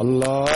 [0.00, 0.55] الله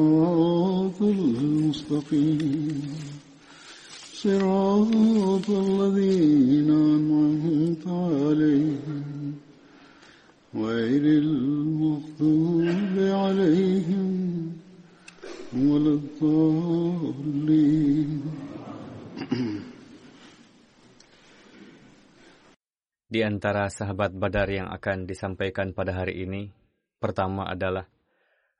[23.41, 26.53] antara sahabat Badar yang akan disampaikan pada hari ini,
[27.01, 27.89] pertama adalah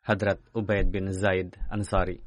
[0.01, 2.18] Hadrat Ubaid bin Zaid Ansari.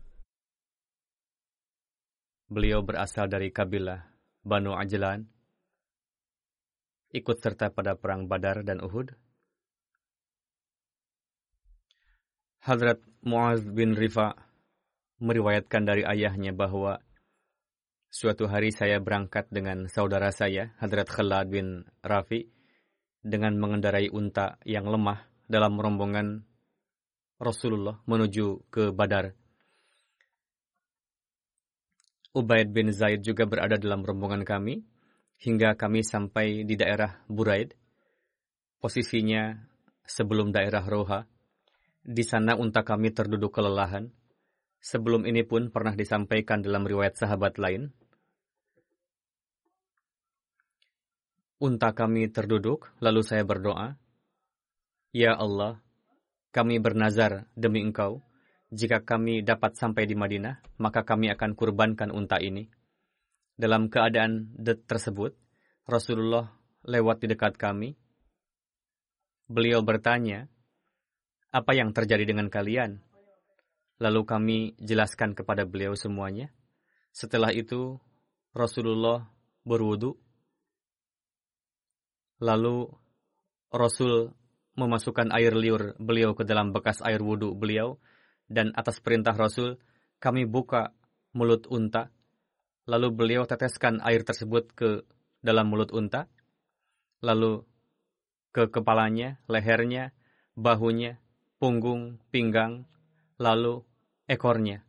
[2.47, 4.07] Beliau berasal dari kabilah
[4.47, 5.27] Banu Ajlan,
[7.11, 9.11] ikut serta pada perang Badar dan Uhud.
[12.63, 14.31] Hadrat Muaz bin Rifa
[15.19, 17.03] meriwayatkan dari ayahnya bahwa
[18.15, 22.47] Suatu hari saya berangkat dengan saudara saya, Hadrat Khalad bin Rafi,
[23.19, 26.47] dengan mengendarai unta yang lemah dalam rombongan
[27.43, 29.35] Rasulullah menuju ke Badar.
[32.39, 34.87] Ubaid bin Zaid juga berada dalam rombongan kami,
[35.43, 37.75] hingga kami sampai di daerah Buraid.
[38.79, 39.59] Posisinya
[40.07, 41.27] sebelum daerah Roha.
[41.99, 44.07] Di sana unta kami terduduk kelelahan.
[44.79, 47.91] Sebelum ini pun pernah disampaikan dalam riwayat sahabat lain,
[51.63, 53.95] Unta kami terduduk, lalu saya berdoa,
[55.15, 55.79] Ya Allah,
[56.51, 58.27] kami bernazar demi Engkau,
[58.75, 62.67] jika kami dapat sampai di Madinah, maka kami akan kurbankan unta ini.
[63.55, 64.51] Dalam keadaan
[64.83, 65.39] tersebut,
[65.87, 66.51] Rasulullah
[66.83, 67.95] lewat di dekat kami.
[69.47, 70.51] Beliau bertanya,
[71.55, 72.99] apa yang terjadi dengan kalian?
[74.03, 76.51] Lalu kami jelaskan kepada beliau semuanya.
[77.15, 78.03] Setelah itu,
[78.51, 79.31] Rasulullah
[79.63, 80.19] berwudu
[82.45, 82.93] Lalu
[83.73, 84.37] Rasul
[84.77, 87.97] memasukkan air liur beliau ke dalam bekas air wudhu beliau,
[88.51, 89.81] dan atas perintah Rasul,
[90.21, 90.93] kami buka
[91.33, 92.13] mulut unta,
[92.85, 95.09] lalu beliau teteskan air tersebut ke
[95.41, 96.29] dalam mulut unta,
[97.25, 97.65] lalu
[98.53, 100.13] ke kepalanya, lehernya,
[100.55, 101.19] bahunya,
[101.59, 102.87] punggung, pinggang,
[103.41, 103.83] lalu
[104.29, 104.85] ekornya.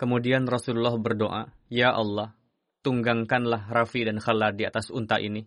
[0.00, 2.34] Kemudian Rasulullah berdoa, Ya Allah,
[2.82, 5.46] tunggangkanlah Rafi dan Khalad di atas unta ini.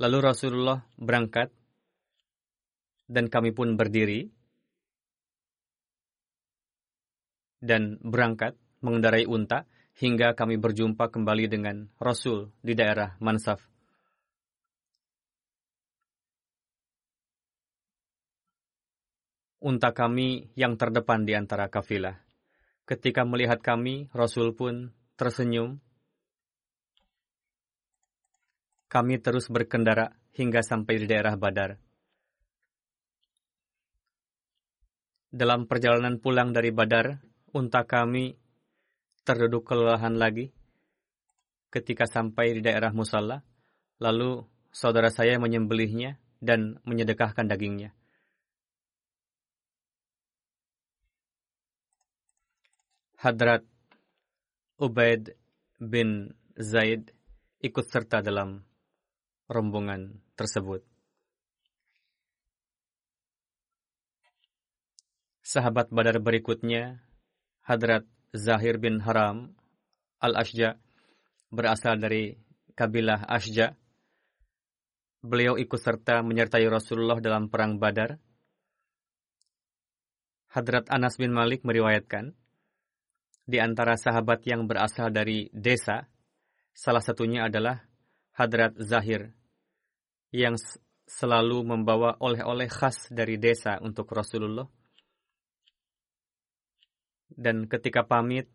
[0.00, 1.52] Lalu Rasulullah berangkat
[3.08, 4.28] dan kami pun berdiri
[7.58, 9.66] dan berangkat mengendarai unta
[9.98, 13.58] hingga kami berjumpa kembali dengan Rasul di daerah Mansaf.
[19.58, 22.22] Unta kami yang terdepan di antara kafilah.
[22.86, 25.82] Ketika melihat kami, Rasul pun tersenyum.
[28.86, 31.76] Kami terus berkendara hingga sampai di daerah Badar.
[35.28, 37.20] Dalam perjalanan pulang dari Badar,
[37.52, 38.32] unta kami
[39.26, 40.48] terduduk kelelahan lagi.
[41.68, 43.44] Ketika sampai di daerah Musalla,
[44.00, 44.40] lalu
[44.72, 47.92] saudara saya menyembelihnya dan menyedekahkan dagingnya.
[53.20, 53.66] Hadrat
[54.78, 55.34] Ubaid
[55.82, 57.10] bin Zaid
[57.58, 58.62] ikut serta dalam
[59.50, 60.86] rombongan tersebut.
[65.42, 67.02] Sahabat Badar berikutnya,
[67.66, 69.50] Hadrat Zahir bin Haram
[70.22, 70.78] al-Ashja
[71.50, 72.38] berasal dari
[72.78, 73.74] kabilah Ashja.
[75.26, 78.22] Beliau ikut serta menyertai Rasulullah dalam perang Badar.
[80.54, 82.38] Hadrat Anas bin Malik meriwayatkan,
[83.48, 86.04] di antara sahabat yang berasal dari desa,
[86.76, 87.80] salah satunya adalah
[88.36, 89.32] Hadrat Zahir,
[90.28, 90.60] yang
[91.08, 94.68] selalu membawa oleh-oleh khas dari desa untuk Rasulullah.
[97.32, 98.52] Dan ketika pamit,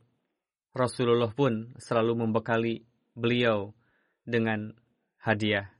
[0.77, 2.85] Rasulullah pun selalu membekali
[3.17, 3.73] beliau
[4.21, 4.77] dengan
[5.25, 5.73] hadiah.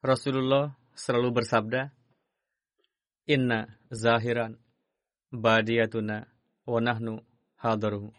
[0.00, 1.92] Rasulullah selalu bersabda,
[3.28, 4.63] Inna zahiran
[5.34, 6.30] badiyatuna
[6.70, 7.18] wa nahnu
[7.58, 8.14] hadaruhu.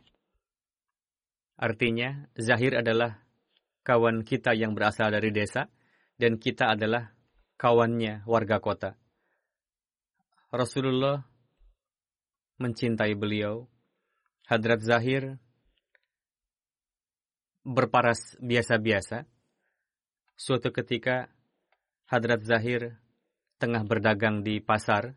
[1.56, 3.24] Artinya, Zahir adalah
[3.88, 5.72] kawan kita yang berasal dari desa,
[6.20, 7.16] dan kita adalah
[7.56, 9.00] kawannya warga kota.
[10.52, 11.24] Rasulullah
[12.60, 13.68] mencintai beliau.
[14.46, 15.40] Hadrat Zahir
[17.66, 19.26] berparas biasa-biasa.
[20.36, 21.32] Suatu ketika,
[22.06, 23.00] Hadrat Zahir
[23.58, 25.16] tengah berdagang di pasar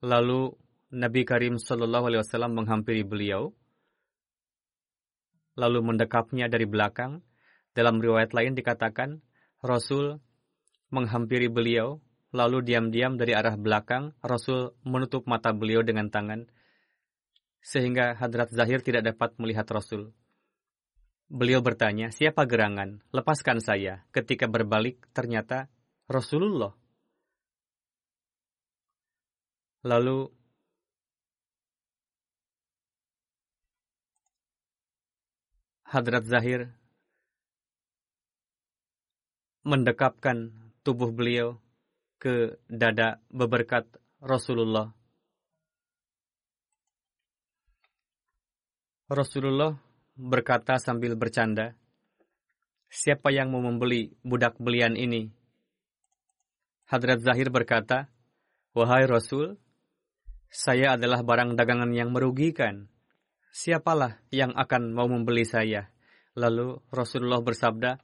[0.00, 0.52] Lalu
[0.96, 3.54] Nabi Karim Shallallahu Alaihi Wasallam menghampiri beliau
[5.60, 7.20] lalu mendekapnya dari belakang.
[7.70, 9.22] Dalam riwayat lain dikatakan,
[9.62, 10.18] Rasul
[10.90, 12.02] menghampiri beliau,
[12.34, 16.50] lalu diam-diam dari arah belakang, Rasul menutup mata beliau dengan tangan,
[17.62, 20.10] sehingga Hadrat Zahir tidak dapat melihat Rasul.
[21.30, 23.06] Beliau bertanya, siapa gerangan?
[23.14, 24.02] Lepaskan saya.
[24.10, 25.70] Ketika berbalik, ternyata
[26.10, 26.74] Rasulullah.
[29.80, 30.28] Lalu
[35.90, 36.70] Hadrat Zahir
[39.64, 40.52] mendekapkan
[40.84, 41.58] tubuh beliau
[42.20, 43.88] ke dada beberkat
[44.20, 44.92] Rasulullah.
[49.10, 49.74] Rasulullah
[50.14, 51.74] berkata sambil bercanda,
[52.90, 55.32] Siapa yang mau membeli budak belian ini?
[56.86, 58.06] Hadrat Zahir berkata,
[58.76, 59.58] Wahai Rasul,
[60.50, 62.90] saya adalah barang dagangan yang merugikan
[63.54, 65.90] siapalah yang akan mau membeli saya?
[66.34, 67.98] Lalu Rasulullah bersabda,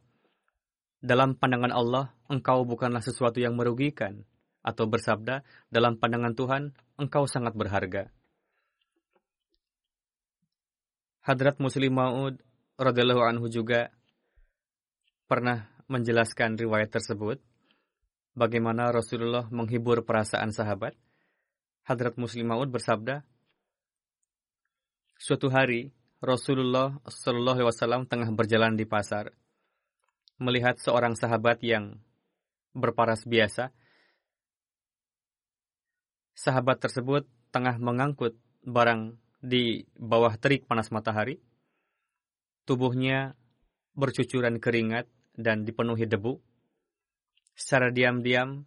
[1.03, 4.26] dalam pandangan Allah, engkau bukanlah sesuatu yang merugikan.
[4.67, 6.62] Atau bersabda, dalam pandangan Tuhan,
[6.99, 8.11] engkau sangat berharga.
[11.23, 12.43] Hadrat Muslim Maud
[12.75, 13.95] radhiyallahu anhu juga
[15.31, 17.38] pernah menjelaskan riwayat tersebut,
[18.35, 20.99] bagaimana Rasulullah menghibur perasaan sahabat.
[21.87, 23.23] Hadrat Muslim Maud bersabda,
[25.14, 26.99] Suatu hari, Rasulullah
[27.62, 29.31] Wasallam tengah berjalan di pasar,
[30.43, 32.02] melihat seorang sahabat yang
[32.75, 33.71] berparas biasa.
[36.35, 37.25] Sahabat tersebut
[37.55, 38.35] tengah mengangkut
[38.66, 41.38] barang di bawah terik panas matahari.
[42.66, 43.38] Tubuhnya
[43.95, 45.07] bercucuran keringat
[45.38, 46.43] dan dipenuhi debu.
[47.55, 48.66] Secara diam-diam,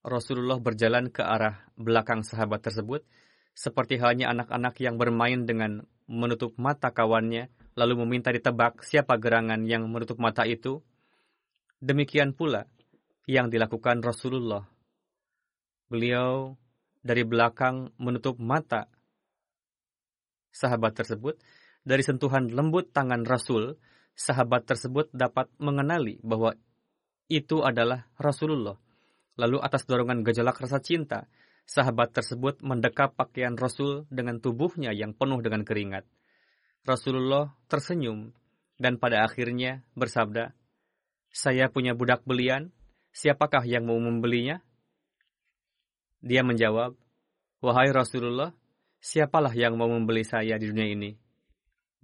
[0.00, 3.04] Rasulullah berjalan ke arah belakang sahabat tersebut
[3.52, 9.84] seperti halnya anak-anak yang bermain dengan menutup mata kawannya, lalu meminta ditebak siapa gerangan yang
[9.92, 10.80] menutup mata itu.
[11.80, 12.64] Demikian pula
[13.28, 14.64] yang dilakukan Rasulullah.
[15.92, 16.56] Beliau
[17.04, 18.88] dari belakang menutup mata
[20.50, 21.36] sahabat tersebut.
[21.80, 23.80] Dari sentuhan lembut tangan Rasul,
[24.12, 26.52] sahabat tersebut dapat mengenali bahwa
[27.32, 28.76] itu adalah Rasulullah.
[29.40, 31.24] Lalu atas dorongan gejolak rasa cinta,
[31.64, 36.04] sahabat tersebut mendekap pakaian Rasul dengan tubuhnya yang penuh dengan keringat.
[36.84, 38.36] Rasulullah tersenyum
[38.76, 40.52] dan pada akhirnya bersabda,
[41.32, 42.68] "Saya punya budak belian,
[43.16, 44.60] siapakah yang mau membelinya?"
[46.20, 47.00] Dia menjawab,
[47.64, 48.52] "Wahai Rasulullah,
[49.00, 51.16] siapalah yang mau membeli saya di dunia ini?"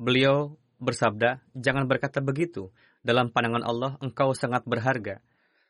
[0.00, 2.73] Beliau bersabda, "Jangan berkata begitu.
[3.05, 5.21] Dalam pandangan Allah, engkau sangat berharga."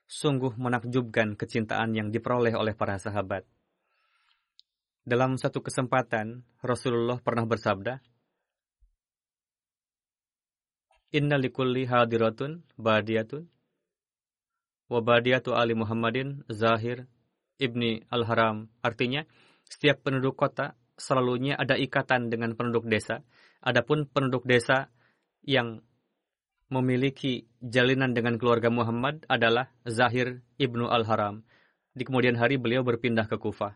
[0.07, 3.43] Sungguh menakjubkan kecintaan yang diperoleh oleh para sahabat.
[5.07, 8.03] Dalam satu kesempatan, Rasulullah pernah bersabda,
[11.15, 13.47] Inna likulli hadiratun badiyatun
[14.91, 17.07] wa badiyatu ali Muhammadin Zahir
[17.63, 18.67] ibni Al-Haram.
[18.83, 19.23] Artinya,
[19.67, 23.23] setiap penduduk kota selalunya ada ikatan dengan penduduk desa.
[23.63, 24.91] Adapun penduduk desa
[25.47, 25.83] yang
[26.67, 31.47] memiliki jalinan dengan keluarga Muhammad adalah Zahir ibnu Al-Haram.
[31.97, 33.73] Di kemudian hari beliau berpindah ke Kufah.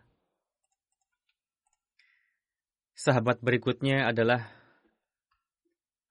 [2.93, 4.45] Sahabat berikutnya adalah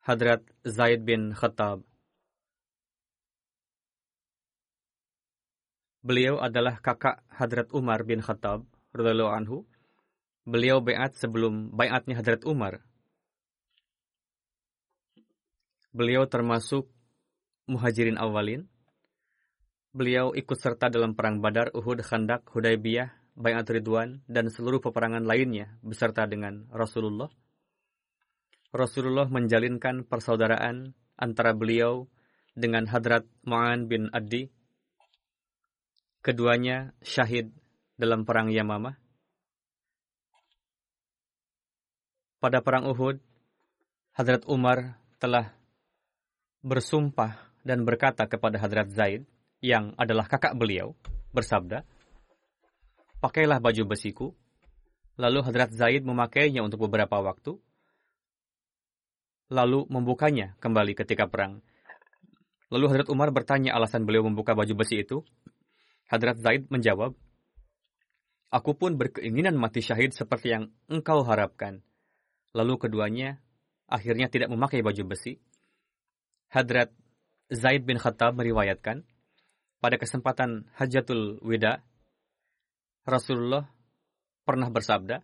[0.01, 1.85] Hadrat Zaid bin Khattab.
[6.01, 9.57] Beliau adalah kakak Hadrat Umar bin Khattab radhiyallahu anhu.
[10.49, 12.81] Beliau beat sebelum bayatnya Hadrat Umar.
[15.89, 16.85] Beliau termasuk
[17.65, 18.69] muhajirin awalin.
[19.89, 25.81] Beliau ikut serta dalam perang Badar, Uhud, Khandak, Hudaybiyah, Bayat Ridwan, dan seluruh peperangan lainnya
[25.81, 27.29] beserta dengan Rasulullah.
[28.69, 32.05] Rasulullah menjalinkan persaudaraan antara beliau
[32.53, 34.45] dengan Hadrat Mu'an bin Adi.
[36.21, 37.49] Keduanya syahid
[37.97, 38.93] dalam perang Yamamah.
[42.37, 43.17] Pada perang Uhud,
[44.13, 45.58] Hadrat Umar telah
[46.59, 49.23] bersumpah dan berkata kepada Hadrat Zaid
[49.59, 50.95] yang adalah kakak beliau,
[51.35, 51.83] bersabda,
[53.19, 54.27] pakailah baju besiku.
[55.19, 57.59] Lalu Hadrat Zaid memakainya untuk beberapa waktu,
[59.51, 61.59] lalu membukanya kembali ketika perang.
[62.71, 65.25] Lalu Hadrat Umar bertanya alasan beliau membuka baju besi itu.
[66.07, 67.17] Hadrat Zaid menjawab,
[68.49, 71.85] Aku pun berkeinginan mati syahid seperti yang engkau harapkan.
[72.57, 73.37] Lalu keduanya
[73.85, 75.37] akhirnya tidak memakai baju besi.
[76.49, 76.89] Hadrat
[77.53, 79.05] Zaid bin Khattab meriwayatkan,
[79.79, 81.85] pada kesempatan Hajatul Wida,
[83.05, 83.69] Rasulullah
[84.43, 85.21] pernah bersabda,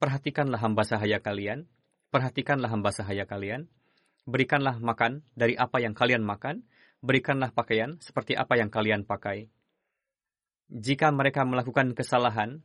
[0.00, 1.68] perhatikanlah hamba sahaya kalian,
[2.08, 3.68] perhatikanlah hamba sahaya kalian.
[4.24, 6.64] Berikanlah makan dari apa yang kalian makan,
[7.04, 9.52] berikanlah pakaian seperti apa yang kalian pakai.
[10.72, 12.64] Jika mereka melakukan kesalahan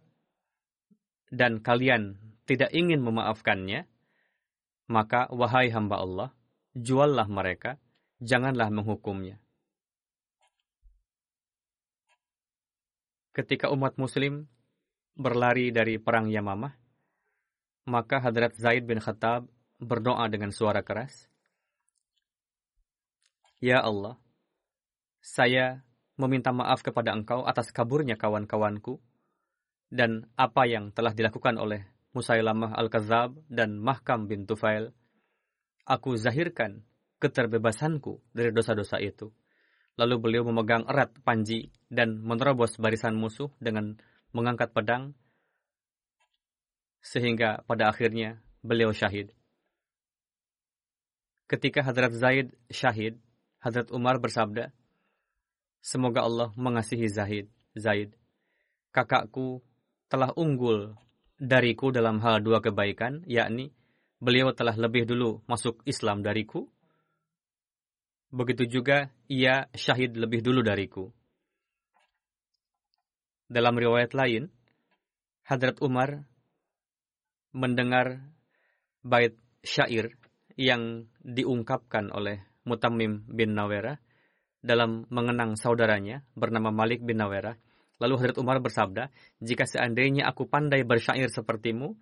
[1.36, 2.16] dan kalian
[2.48, 3.92] tidak ingin memaafkannya,
[4.88, 6.30] maka wahai hamba Allah,
[6.80, 7.76] juallah mereka,
[8.20, 9.40] janganlah menghukumnya.
[13.32, 14.52] Ketika umat muslim
[15.16, 16.76] berlari dari perang Yamamah,
[17.88, 19.48] maka Hadrat Zaid bin Khattab
[19.80, 21.32] berdoa dengan suara keras,
[23.60, 24.16] Ya Allah,
[25.20, 25.84] saya
[26.16, 29.04] meminta maaf kepada engkau atas kaburnya kawan-kawanku
[29.92, 31.84] dan apa yang telah dilakukan oleh
[32.16, 34.96] Musailamah Al-Kazab dan Mahkam bin Tufail.
[35.86, 36.88] Aku zahirkan
[37.20, 39.32] keterbebasanku dari dosa-dosa itu.
[40.00, 44.00] Lalu beliau memegang erat panji dan menerobos barisan musuh dengan
[44.32, 45.12] mengangkat pedang
[47.04, 49.32] sehingga pada akhirnya beliau syahid.
[51.50, 53.18] Ketika Hadrat Zaid syahid,
[53.60, 54.72] Hadrat Umar bersabda,
[55.80, 58.12] Semoga Allah mengasihi Zahid, Zaid.
[58.92, 59.64] Kakakku
[60.12, 60.94] telah unggul
[61.40, 63.72] dariku dalam hal dua kebaikan, yakni
[64.20, 66.68] beliau telah lebih dulu masuk Islam dariku.
[68.30, 71.10] Begitu juga ia syahid lebih dulu dariku.
[73.50, 74.54] Dalam riwayat lain,
[75.50, 76.22] Hadrat Umar
[77.58, 78.22] mendengar
[79.02, 79.34] bait
[79.66, 80.14] syair
[80.54, 83.98] yang diungkapkan oleh Mutamim bin Nawera
[84.62, 87.58] dalam mengenang saudaranya bernama Malik bin Nawera.
[87.98, 89.10] Lalu Hadrat Umar bersabda,
[89.42, 91.98] jika seandainya aku pandai bersyair sepertimu,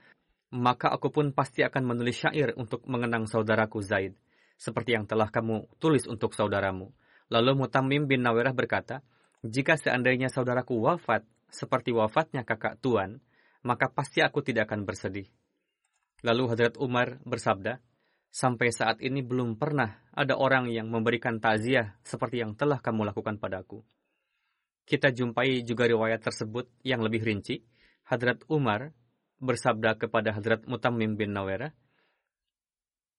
[0.52, 4.20] maka aku pun pasti akan menulis syair untuk mengenang saudaraku Zaid,
[4.58, 6.90] seperti yang telah kamu tulis untuk saudaramu.
[7.30, 9.06] Lalu Mutamim bin Nawera berkata,
[9.46, 13.22] jika seandainya saudaraku wafat seperti wafatnya kakak tuan,
[13.64, 15.30] maka pasti aku tidak akan bersedih.
[16.26, 17.80] Lalu Hadrat Umar bersabda,
[18.28, 23.40] Sampai saat ini belum pernah ada orang yang memberikan takziah seperti yang telah kamu lakukan
[23.40, 23.82] padaku.
[24.86, 27.64] Kita jumpai juga riwayat tersebut yang lebih rinci.
[28.08, 28.94] Hadrat Umar
[29.42, 31.74] bersabda kepada Hadrat Mutamim bin Nawera,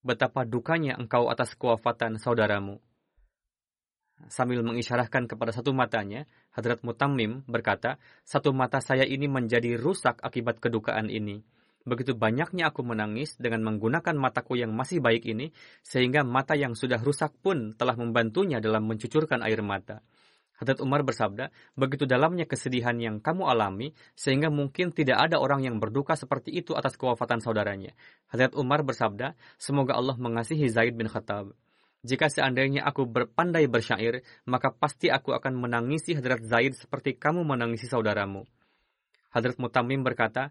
[0.03, 2.79] Betapa dukanya engkau atas kewafatan saudaramu.
[4.27, 10.59] Sambil mengisyarahkan kepada satu matanya, Hadrat Mutamim berkata, Satu mata saya ini menjadi rusak akibat
[10.59, 11.47] kedukaan ini
[11.89, 17.01] Begitu banyaknya aku menangis dengan menggunakan mataku yang masih baik ini, sehingga mata yang sudah
[17.01, 20.05] rusak pun telah membantunya dalam mencucurkan air mata.
[20.59, 25.79] Hadrat Umar bersabda, begitu dalamnya kesedihan yang kamu alami, sehingga mungkin tidak ada orang yang
[25.79, 27.95] berduka seperti itu atas kewafatan saudaranya.
[28.27, 31.55] Hadrat Umar bersabda, semoga Allah mengasihi Zaid bin Khattab.
[32.03, 37.87] Jika seandainya aku berpandai bersyair, maka pasti aku akan menangisi Hadrat Zaid seperti kamu menangisi
[37.87, 38.43] saudaramu.
[39.31, 40.51] Hadrat Mutamim berkata,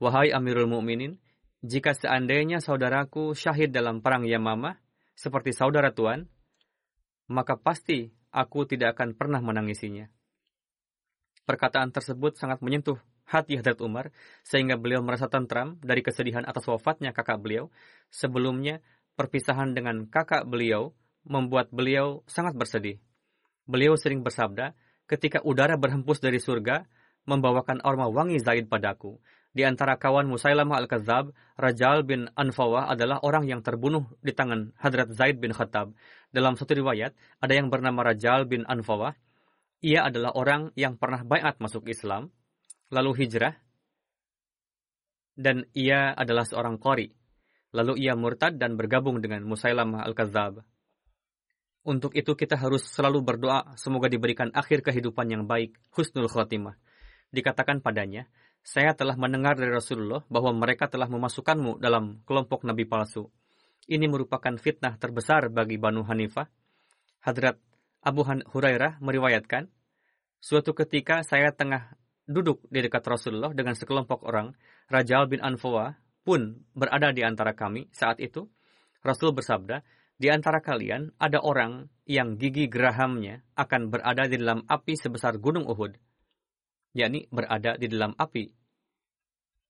[0.00, 1.20] Wahai Amirul Mukminin,
[1.60, 4.80] jika seandainya saudaraku syahid dalam perang Yamamah,
[5.18, 6.30] seperti saudara Tuan,
[7.28, 10.08] maka pasti aku tidak akan pernah menangisinya.
[11.48, 14.12] Perkataan tersebut sangat menyentuh hati Hadrat Umar,
[14.44, 17.68] sehingga beliau merasa tentram dari kesedihan atas wafatnya kakak beliau.
[18.08, 18.80] Sebelumnya,
[19.16, 20.96] perpisahan dengan kakak beliau
[21.28, 22.96] membuat beliau sangat bersedih.
[23.68, 24.72] Beliau sering bersabda,
[25.04, 26.88] ketika udara berhempus dari surga,
[27.28, 29.20] membawakan aroma wangi Zaid padaku.
[29.52, 35.12] Di antara kawan Musailamah Al-Kadzab, Rajal bin Anfawah adalah orang yang terbunuh di tangan Hadrat
[35.12, 35.92] Zaid bin Khattab.
[36.28, 39.16] Dalam satu riwayat, ada yang bernama Rajal bin Anfawah.
[39.80, 42.34] Ia adalah orang yang pernah bayat masuk Islam,
[42.90, 43.54] lalu hijrah,
[45.38, 47.14] dan ia adalah seorang qori.
[47.70, 50.66] Lalu ia murtad dan bergabung dengan Musailamah Al-Kadzab.
[51.86, 56.74] Untuk itu kita harus selalu berdoa semoga diberikan akhir kehidupan yang baik, husnul khotimah.
[57.30, 58.26] Dikatakan padanya,
[58.66, 63.30] saya telah mendengar dari Rasulullah bahwa mereka telah memasukkanmu dalam kelompok nabi palsu.
[63.88, 66.44] Ini merupakan fitnah terbesar bagi Banu Hanifah.
[67.24, 67.56] Hadrat
[68.04, 69.66] Abu Hurairah meriwayatkan,
[70.38, 71.96] suatu ketika saya tengah
[72.28, 74.52] duduk di dekat Rasulullah dengan sekelompok orang,
[74.92, 78.44] Raja bin Anfawa pun berada di antara kami saat itu.
[79.00, 79.80] Rasul bersabda,
[80.20, 85.64] di antara kalian ada orang yang gigi gerahamnya akan berada di dalam api sebesar gunung
[85.64, 85.96] Uhud
[86.96, 88.50] yakni berada di dalam api,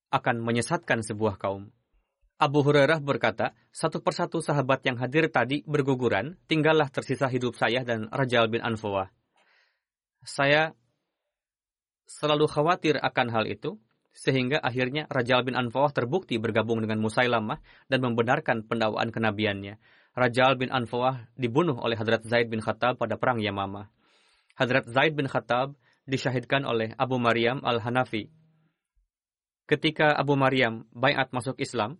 [0.09, 1.69] akan menyesatkan sebuah kaum.
[2.39, 8.07] Abu Hurairah berkata, satu persatu sahabat yang hadir tadi berguguran, tinggallah tersisa hidup saya dan
[8.07, 9.11] Rajal bin Anfawah.
[10.23, 10.71] Saya
[12.07, 13.75] selalu khawatir akan hal itu,
[14.15, 17.59] sehingga akhirnya Rajal bin Anfawah terbukti bergabung dengan Musailamah
[17.91, 19.75] dan membenarkan pendakwaan kenabiannya.
[20.15, 23.91] Rajal bin Anfawah dibunuh oleh Hadrat Zaid bin Khattab pada perang Yamamah.
[24.55, 25.75] Hadrat Zaid bin Khattab
[26.07, 28.31] disyahidkan oleh Abu Maryam al-Hanafi.
[29.67, 31.99] Ketika Abu Maryam bayat masuk Islam,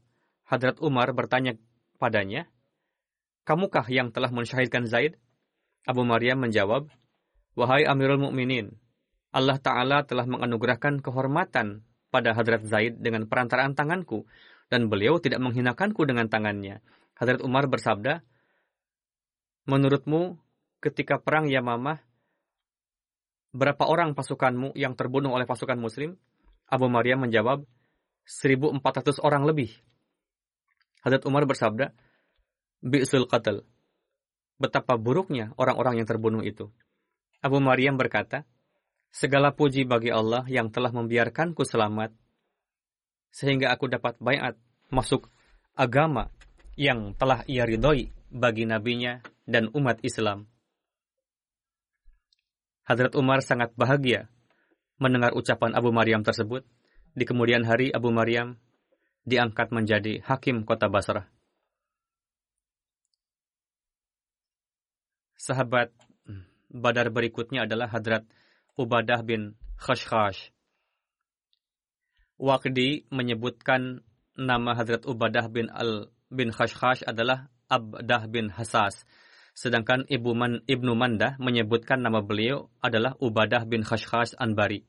[0.49, 1.53] Hadrat Umar bertanya
[2.01, 2.49] padanya,
[3.45, 5.21] kamukah yang telah mensyahidkan Zaid?
[5.85, 6.89] Abu Maryam menjawab,
[7.53, 8.73] Wahai Amirul Mukminin,
[9.29, 14.25] Allah Ta'ala telah menganugerahkan kehormatan pada Hadrat Zaid dengan perantaraan tanganku,
[14.73, 16.81] dan beliau tidak menghinakanku dengan tangannya.
[17.13, 18.25] Hadrat Umar bersabda,
[19.69, 20.41] Menurutmu,
[20.81, 22.01] ketika perang Yamamah,
[23.53, 26.17] berapa orang pasukanmu yang terbunuh oleh pasukan muslim?
[26.65, 27.69] Abu Maryam menjawab,
[28.25, 29.77] 1400 orang lebih.
[31.03, 31.95] Hadrat Umar bersabda,
[32.79, 33.63] Bi'sul qatl.
[34.59, 36.71] Betapa buruknya orang-orang yang terbunuh itu.
[37.39, 38.43] Abu Maryam berkata,
[39.09, 42.13] Segala puji bagi Allah yang telah membiarkanku selamat,
[43.33, 44.53] sehingga aku dapat bayat
[44.93, 45.31] masuk
[45.73, 46.29] agama
[46.77, 50.45] yang telah ia ridhoi bagi nabinya dan umat Islam.
[52.85, 54.29] Hadrat Umar sangat bahagia
[55.01, 56.67] mendengar ucapan Abu Maryam tersebut.
[57.17, 58.61] Di kemudian hari Abu Maryam
[59.27, 61.27] diangkat menjadi hakim kota Basrah.
[65.39, 65.95] Sahabat
[66.69, 68.29] Badar berikutnya adalah Hadrat
[68.77, 70.53] Ubadah bin Khashkhash.
[72.37, 74.05] Waqdi menyebutkan
[74.37, 79.03] nama Hadrat Ubadah bin Al bin Khashkhash adalah Abdah bin Hasas.
[79.57, 84.85] Sedangkan Ibu Man, Ibnu Mandah menyebutkan nama beliau adalah Ubadah bin Khashkhash Anbari.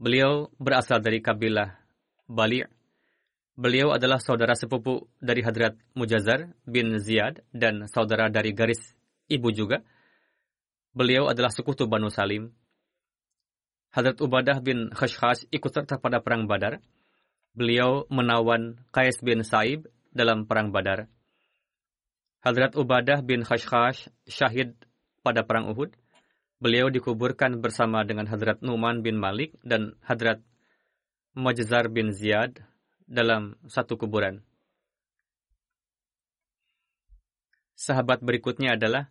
[0.00, 1.76] Beliau berasal dari kabilah
[2.24, 2.79] Bali'
[3.60, 8.80] Beliau adalah saudara sepupu dari Hadrat Mujazar bin Ziyad dan saudara dari garis
[9.28, 9.84] ibu juga.
[10.96, 12.56] Beliau adalah sekutu Banu Salim.
[13.92, 16.80] Hadrat Ubadah bin Khashkhash ikut serta pada perang Badar.
[17.52, 21.12] Beliau menawan Qais bin Saib dalam perang Badar.
[22.40, 24.72] Hadrat Ubadah bin Khashkhash syahid
[25.20, 25.92] pada perang Uhud.
[26.64, 30.40] Beliau dikuburkan bersama dengan Hadrat Numan bin Malik dan Hadrat
[31.36, 32.69] Majzar bin Ziyad
[33.10, 34.38] dalam satu kuburan.
[37.74, 39.10] Sahabat berikutnya adalah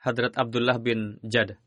[0.00, 1.58] Hadrat Abdullah bin Jad.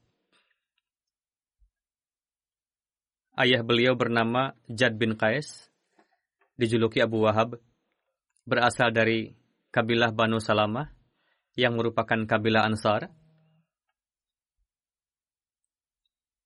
[3.37, 5.69] Ayah beliau bernama Jad bin Qais,
[6.57, 7.59] dijuluki Abu Wahab,
[8.47, 9.35] berasal dari
[9.69, 10.89] kabilah Banu Salamah,
[11.59, 13.11] yang merupakan kabilah Ansar.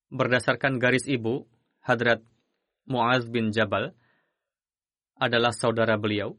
[0.09, 1.45] Berdasarkan garis ibu,
[1.85, 2.25] Hadrat
[2.83, 3.95] Muaz bin Jabal
[5.15, 6.35] adalah saudara beliau.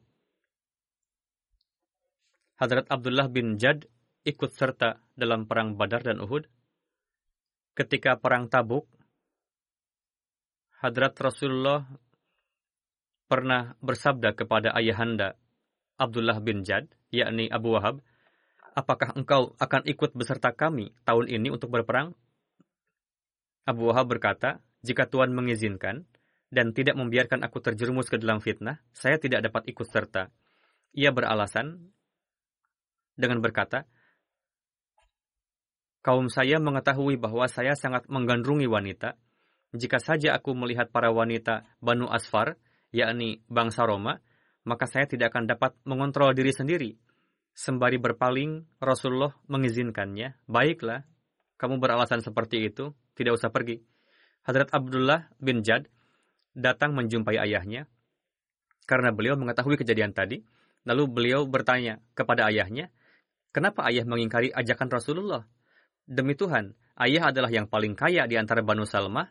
[2.61, 3.89] Hadrat Abdullah bin Jad
[4.25, 6.47] ikut serta dalam perang Badar dan Uhud.
[7.75, 8.87] Ketika perang Tabuk,
[10.79, 11.89] Hadrat Rasulullah
[13.27, 15.35] pernah bersabda kepada ayahanda
[15.97, 18.05] Abdullah bin Jad, yakni Abu Wahab,
[18.77, 22.13] apakah engkau akan ikut beserta kami tahun ini untuk berperang?
[23.65, 26.05] Abu Wahab berkata, jika Tuhan mengizinkan,
[26.55, 30.31] dan tidak membiarkan aku terjerumus ke dalam fitnah, saya tidak dapat ikut serta.
[30.95, 31.91] Ia beralasan
[33.19, 33.91] dengan berkata,
[36.05, 39.17] Kaum saya mengetahui bahwa saya sangat menggandrungi wanita.
[39.73, 42.61] Jika saja aku melihat para wanita Banu Asfar,
[42.93, 44.21] yakni bangsa Roma,
[44.69, 46.93] maka saya tidak akan dapat mengontrol diri sendiri.
[47.57, 50.45] Sembari berpaling, Rasulullah mengizinkannya.
[50.45, 51.09] Baiklah,
[51.57, 53.81] kamu beralasan seperti itu, tidak usah pergi.
[54.45, 55.89] Hadrat Abdullah bin Jad
[56.55, 57.91] datang menjumpai ayahnya
[58.85, 60.45] karena beliau mengetahui kejadian tadi.
[60.85, 62.93] Lalu beliau bertanya kepada ayahnya,
[63.57, 65.49] kenapa ayah mengingkari ajakan Rasulullah?
[66.05, 69.25] Demi Tuhan, ayah adalah yang paling kaya di antara Banu Salmah.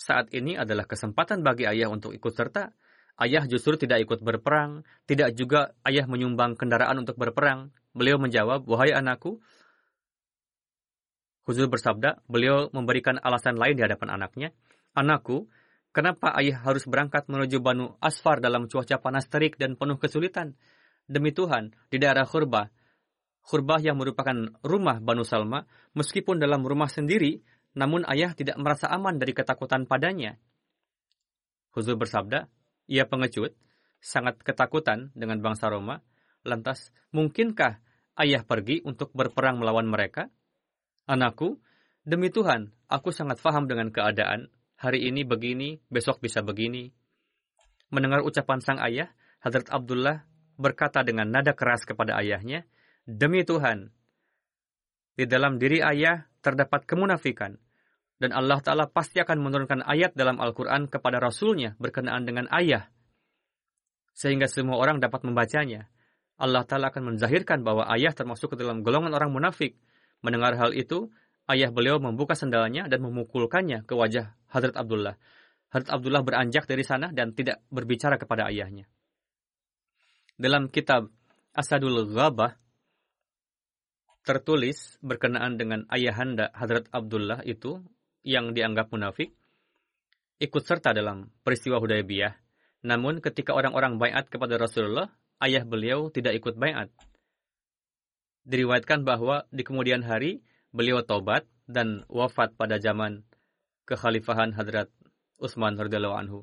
[0.00, 2.72] Saat ini adalah kesempatan bagi ayah untuk ikut serta.
[3.20, 7.68] Ayah justru tidak ikut berperang, tidak juga ayah menyumbang kendaraan untuk berperang.
[7.92, 9.44] Beliau menjawab, wahai anakku,
[11.44, 14.48] Huzur bersabda, beliau memberikan alasan lain di hadapan anaknya.
[14.94, 15.50] Anakku,
[15.90, 20.54] Kenapa ayah harus berangkat menuju Banu Asfar dalam cuaca panas terik dan penuh kesulitan?
[21.10, 22.70] Demi Tuhan, di daerah Khurbah,
[23.42, 25.66] Khurbah yang merupakan rumah Banu Salma,
[25.98, 27.42] meskipun dalam rumah sendiri,
[27.74, 30.38] namun ayah tidak merasa aman dari ketakutan padanya.
[31.74, 32.46] Huzur bersabda,
[32.86, 33.58] ia pengecut,
[33.98, 35.98] sangat ketakutan dengan bangsa Roma,
[36.46, 37.82] lantas mungkinkah
[38.22, 40.30] ayah pergi untuk berperang melawan mereka?
[41.10, 41.58] Anakku,
[42.06, 44.46] demi Tuhan, aku sangat faham dengan keadaan
[44.80, 46.88] hari ini begini, besok bisa begini.
[47.92, 49.12] Mendengar ucapan sang ayah,
[49.44, 50.24] Hadrat Abdullah
[50.56, 52.64] berkata dengan nada keras kepada ayahnya,
[53.04, 53.92] Demi Tuhan,
[55.16, 57.60] di dalam diri ayah terdapat kemunafikan,
[58.20, 62.88] dan Allah Ta'ala pasti akan menurunkan ayat dalam Al-Quran kepada Rasulnya berkenaan dengan ayah,
[64.16, 65.92] sehingga semua orang dapat membacanya.
[66.40, 69.76] Allah Ta'ala akan menzahirkan bahwa ayah termasuk ke dalam golongan orang munafik.
[70.24, 71.12] Mendengar hal itu,
[71.52, 75.14] ayah beliau membuka sendalnya dan memukulkannya ke wajah Hadrat Abdullah.
[75.70, 78.90] Hadrat Abdullah beranjak dari sana dan tidak berbicara kepada ayahnya.
[80.34, 81.08] Dalam kitab
[81.54, 82.58] Asadul Ghabah
[84.26, 87.80] tertulis berkenaan dengan ayahanda Hadrat Abdullah itu
[88.26, 89.32] yang dianggap munafik
[90.40, 92.32] ikut serta dalam peristiwa Hudaybiyah.
[92.80, 95.12] Namun ketika orang-orang bayat kepada Rasulullah,
[95.44, 96.88] ayah beliau tidak ikut bayat.
[98.48, 100.40] Diriwayatkan bahwa di kemudian hari
[100.72, 103.22] beliau tobat dan wafat pada zaman
[103.90, 104.86] kekhalifahan Hadrat
[105.42, 106.38] Utsman radhiyallahu anhu.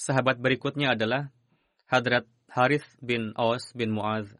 [0.00, 1.28] Sahabat berikutnya adalah
[1.84, 4.32] Hadrat Harith bin Aus bin Muaz.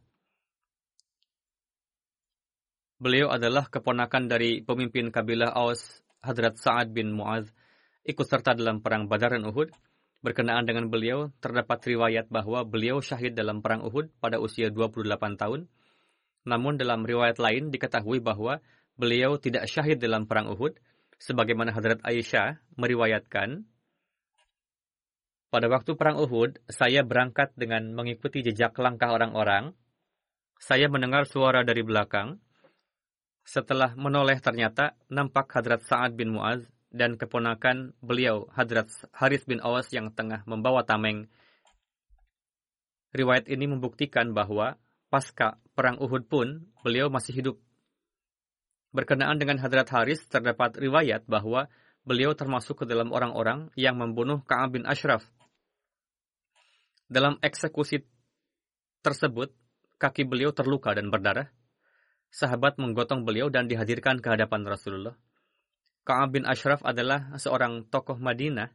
[2.96, 7.44] Beliau adalah keponakan dari pemimpin kabilah Aus, Hadrat Sa'ad bin Muaz,
[8.08, 9.68] ikut serta dalam perang Badar dan Uhud.
[10.24, 15.04] Berkenaan dengan beliau, terdapat riwayat bahwa beliau syahid dalam perang Uhud pada usia 28
[15.36, 15.68] tahun.
[16.48, 20.78] Namun dalam riwayat lain diketahui bahwa beliau tidak syahid dalam perang Uhud,
[21.18, 23.64] sebagaimana Hadrat Aisyah meriwayatkan
[25.54, 29.70] pada waktu perang Uhud, saya berangkat dengan mengikuti jejak langkah orang-orang.
[30.58, 32.42] Saya mendengar suara dari belakang.
[33.46, 39.86] Setelah menoleh ternyata nampak Hadrat Sa'ad bin Mu'az dan keponakan beliau Hadrat Haris bin Awas
[39.94, 41.30] yang tengah membawa tameng.
[43.14, 44.74] Riwayat ini membuktikan bahwa
[45.06, 47.62] pasca perang Uhud pun beliau masih hidup.
[48.94, 51.66] Berkenaan dengan Hadrat Haris terdapat riwayat bahwa
[52.06, 55.26] beliau termasuk ke dalam orang-orang yang membunuh Ka'ab bin Ashraf
[57.08, 58.00] dalam eksekusi
[59.04, 59.52] tersebut,
[60.00, 61.52] kaki beliau terluka dan berdarah.
[62.34, 65.14] Sahabat menggotong beliau dan dihadirkan ke hadapan Rasulullah.
[66.02, 68.68] Ka'ab bin Ashraf adalah seorang tokoh Madinah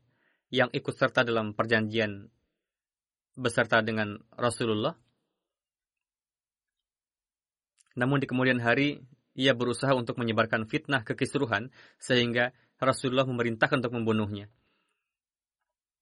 [0.49, 2.32] yang ikut serta dalam perjanjian
[3.36, 4.95] beserta dengan Rasulullah.
[7.99, 9.03] Namun di kemudian hari,
[9.39, 14.52] ia berusaha untuk menyebarkan fitnah kekisruhan sehingga Rasulullah memerintahkan untuk membunuhnya.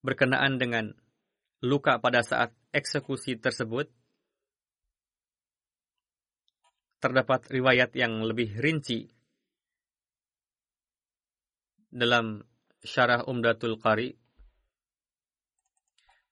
[0.01, 0.97] Berkenaan dengan
[1.61, 3.93] luka pada saat eksekusi tersebut,
[6.97, 9.05] terdapat riwayat yang lebih rinci
[11.93, 12.41] dalam
[12.81, 14.17] syarah Umdatul Qari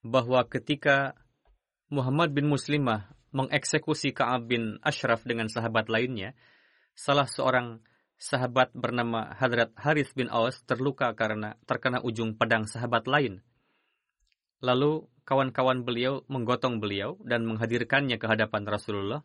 [0.02, 1.14] bahwa ketika
[1.86, 6.34] Muhammad bin Muslimah mengeksekusi Ka'ab bin Ashraf dengan sahabat lainnya,
[6.96, 7.84] salah seorang
[8.16, 13.44] sahabat bernama Hadrat Haris bin Aus terluka karena terkena ujung pedang sahabat lain.
[14.64, 19.20] Lalu kawan-kawan beliau menggotong beliau dan menghadirkannya ke hadapan Rasulullah.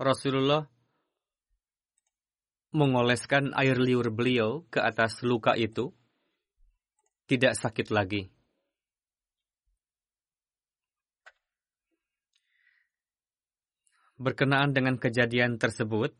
[0.00, 0.64] Rasulullah
[2.72, 5.92] mengoleskan air liur beliau ke atas luka itu,
[7.28, 8.32] tidak sakit lagi.
[14.22, 16.14] Berkenaan dengan kejadian tersebut,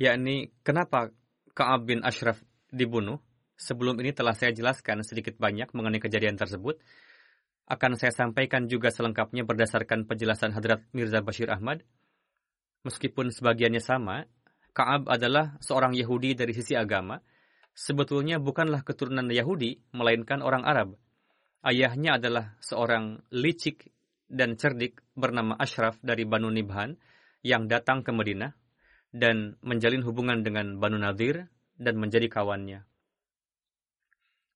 [0.00, 1.12] yakni kenapa
[1.52, 2.40] Ka'ab bin Ashraf
[2.72, 3.20] dibunuh.
[3.60, 6.80] Sebelum ini telah saya jelaskan sedikit banyak mengenai kejadian tersebut.
[7.68, 11.84] Akan saya sampaikan juga selengkapnya berdasarkan penjelasan Hadrat Mirza Bashir Ahmad.
[12.88, 14.24] Meskipun sebagiannya sama,
[14.72, 17.20] Ka'ab adalah seorang Yahudi dari sisi agama.
[17.80, 21.00] Sebetulnya bukanlah keturunan Yahudi, melainkan orang Arab.
[21.64, 23.88] Ayahnya adalah seorang licik
[24.28, 27.00] dan cerdik bernama Ashraf dari Banu Nibhan
[27.40, 28.52] yang datang ke Madinah
[29.16, 31.48] dan menjalin hubungan dengan Banu Nadir
[31.80, 32.84] dan menjadi kawannya.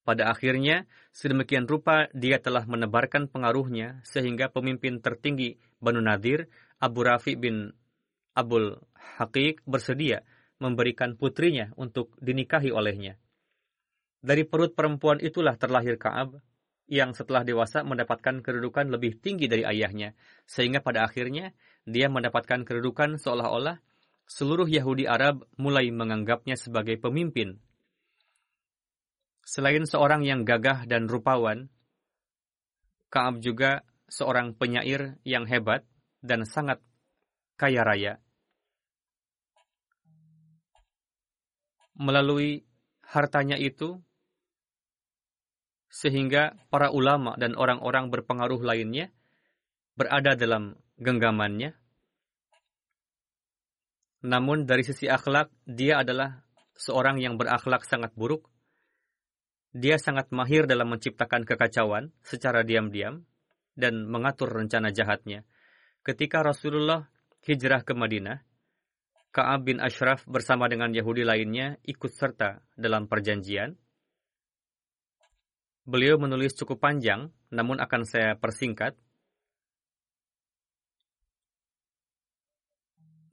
[0.05, 0.85] Pada akhirnya,
[1.17, 7.73] sedemikian rupa dia telah menebarkan pengaruhnya sehingga pemimpin tertinggi Banu Nadir, Abu Rafi bin
[8.37, 8.77] Abul
[9.17, 10.21] Haqiq bersedia
[10.63, 13.19] memberikan putrinya untuk dinikahi olehnya.
[14.25, 16.41] Dari perut perempuan itulah terlahir Kaab,
[16.85, 20.13] yang setelah dewasa mendapatkan kedudukan lebih tinggi dari ayahnya,
[20.45, 23.81] sehingga pada akhirnya dia mendapatkan kedudukan seolah-olah
[24.25, 27.61] seluruh Yahudi Arab mulai menganggapnya sebagai pemimpin.
[29.45, 31.69] Selain seorang yang gagah dan rupawan,
[33.13, 35.87] Kaab juga seorang penyair yang hebat
[36.25, 36.81] dan sangat
[37.61, 38.24] kaya raya.
[41.95, 42.67] Melalui
[43.07, 44.03] hartanya itu,
[45.87, 49.15] sehingga para ulama dan orang-orang berpengaruh lainnya
[49.95, 51.79] berada dalam genggamannya,
[54.25, 56.41] namun dari sisi akhlak, dia adalah
[56.81, 58.49] seorang yang berakhlak sangat buruk.
[59.77, 63.21] Dia sangat mahir dalam menciptakan kekacauan secara diam-diam
[63.77, 65.45] dan mengatur rencana jahatnya.
[66.01, 67.05] Ketika Rasulullah
[67.45, 68.41] hijrah ke Madinah,
[69.35, 73.75] Ka'ab bin Ashraf bersama dengan Yahudi lainnya ikut serta dalam perjanjian.
[75.83, 78.95] Beliau menulis cukup panjang, namun akan saya persingkat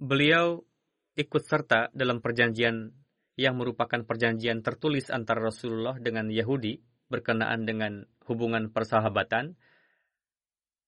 [0.02, 0.66] beliau
[1.14, 2.90] ikut serta dalam perjanjian
[3.38, 9.54] yang merupakan perjanjian tertulis antara Rasulullah dengan Yahudi berkenaan dengan hubungan persahabatan,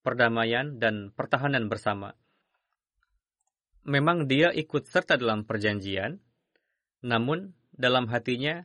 [0.01, 2.17] perdamaian, dan pertahanan bersama.
[3.83, 6.19] Memang dia ikut serta dalam perjanjian,
[7.03, 8.63] namun dalam hatinya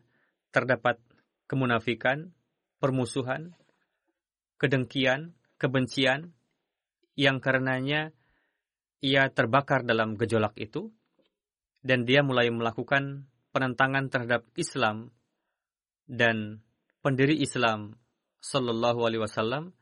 [0.55, 1.03] terdapat
[1.51, 2.31] kemunafikan,
[2.79, 3.57] permusuhan,
[4.63, 6.39] kedengkian, kebencian,
[7.19, 8.15] yang karenanya
[9.03, 10.95] ia terbakar dalam gejolak itu,
[11.83, 15.11] dan dia mulai melakukan penentangan terhadap Islam
[16.07, 16.63] dan
[17.03, 17.99] pendiri Islam
[18.39, 19.75] Sallallahu Alaihi Wasallam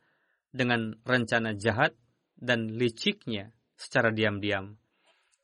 [0.49, 1.93] dengan rencana jahat
[2.41, 4.81] dan liciknya secara diam-diam.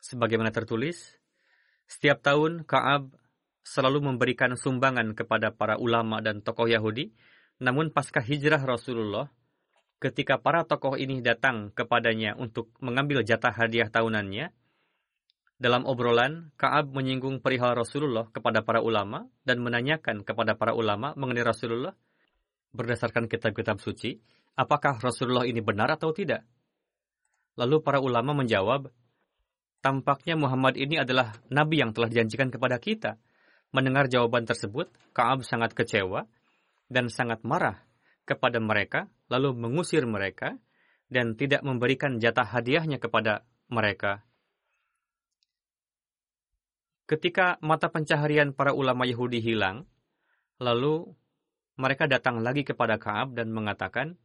[0.03, 1.15] Sebagaimana tertulis,
[1.87, 3.15] setiap tahun Kaab
[3.63, 7.15] selalu memberikan sumbangan kepada para ulama dan tokoh Yahudi,
[7.63, 9.31] namun pasca hijrah Rasulullah,
[10.03, 14.51] ketika para tokoh ini datang kepadanya untuk mengambil jatah hadiah tahunannya,
[15.63, 21.47] dalam obrolan, Kaab menyinggung perihal Rasulullah kepada para ulama dan menanyakan kepada para ulama mengenai
[21.47, 21.95] Rasulullah
[22.75, 24.19] berdasarkan kitab-kitab suci,
[24.59, 26.43] apakah Rasulullah ini benar atau tidak?
[27.55, 28.91] Lalu para ulama menjawab,
[29.83, 33.19] tampaknya Muhammad ini adalah nabi yang telah dijanjikan kepada kita.
[33.73, 36.29] Mendengar jawaban tersebut, Kaab sangat kecewa
[36.93, 37.83] dan sangat marah
[38.25, 40.57] kepada mereka, lalu mengusir mereka
[41.11, 44.25] dan tidak memberikan jatah hadiahnya kepada mereka
[47.13, 49.85] Ketika mata pencaharian para ulama Yahudi hilang,
[50.57, 51.13] lalu
[51.77, 54.17] mereka datang lagi kepada Kaab dan mengatakan,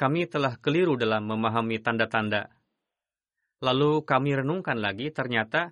[0.00, 2.48] kami telah keliru dalam memahami tanda-tanda.
[3.62, 5.70] Lalu kami renungkan lagi, ternyata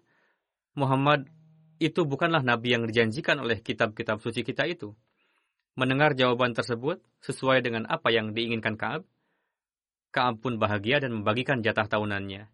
[0.78, 1.26] Muhammad
[1.82, 4.94] itu bukanlah nabi yang dijanjikan oleh kitab-kitab suci kita itu.
[5.74, 9.02] Mendengar jawaban tersebut sesuai dengan apa yang diinginkan Kaab,
[10.14, 12.46] Kaab pun bahagia dan membagikan jatah tahunannya.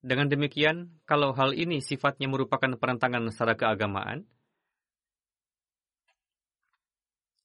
[0.00, 4.24] Dengan demikian, kalau hal ini sifatnya merupakan perentangan secara keagamaan,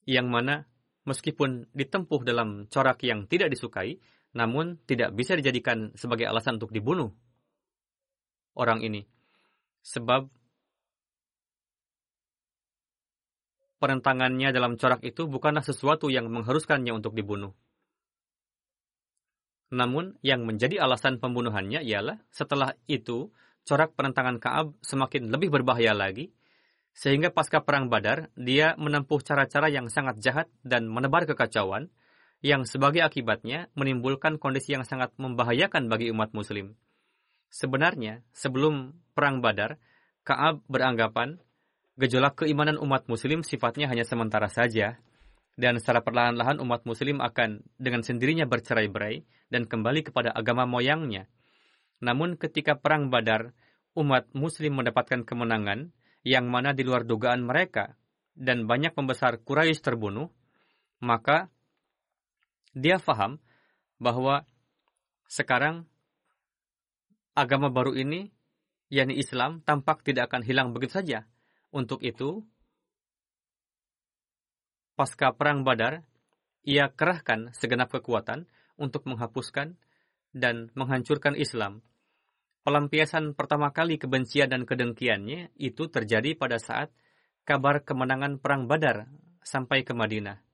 [0.05, 0.69] yang mana
[1.03, 3.99] meskipun ditempuh dalam corak yang tidak disukai,
[4.35, 7.15] namun tidak bisa dijadikan sebagai alasan untuk dibunuh
[8.59, 9.07] orang ini.
[9.85, 10.27] Sebab
[13.79, 17.55] perentangannya dalam corak itu bukanlah sesuatu yang mengharuskannya untuk dibunuh.
[19.75, 23.33] Namun, yang menjadi alasan pembunuhannya ialah setelah itu,
[23.65, 26.31] corak penentangan Kaab semakin lebih berbahaya lagi,
[26.95, 31.91] sehingga pasca Perang Badar, dia menempuh cara-cara yang sangat jahat dan menebar kekacauan,
[32.45, 36.77] yang sebagai akibatnya menimbulkan kondisi yang sangat membahayakan bagi umat muslim.
[37.49, 39.81] Sebenarnya, sebelum Perang Badar,
[40.21, 41.41] Kaab beranggapan
[41.97, 45.01] gejolak keimanan umat muslim sifatnya hanya sementara saja,
[45.57, 51.25] dan secara perlahan-lahan umat muslim akan dengan sendirinya bercerai-berai dan kembali kepada agama moyangnya.
[52.03, 53.57] Namun ketika perang Badar,
[53.97, 55.89] umat muslim mendapatkan kemenangan
[56.21, 57.97] yang mana di luar dugaan mereka
[58.37, 60.29] dan banyak pembesar Quraisy terbunuh,
[60.99, 61.49] maka
[62.75, 63.39] dia faham
[63.97, 64.43] bahwa
[65.31, 65.87] sekarang
[67.33, 68.29] agama baru ini,
[68.91, 71.25] yakni Islam, tampak tidak akan hilang begitu saja.
[71.71, 72.43] Untuk itu,
[74.99, 76.03] pasca Perang Badar,
[76.63, 79.79] ia kerahkan segenap kekuatan untuk menghapuskan
[80.35, 81.79] dan menghancurkan Islam.
[82.65, 86.89] Pelampiasan pertama kali kebencian dan kedengkiannya itu terjadi pada saat
[87.45, 89.05] kabar kemenangan Perang Badar
[89.45, 90.44] sampai ke Madinah.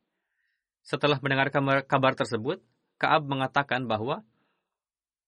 [0.81, 1.53] Setelah mendengar
[1.85, 2.61] kabar tersebut,
[3.01, 4.21] Kaab mengatakan bahwa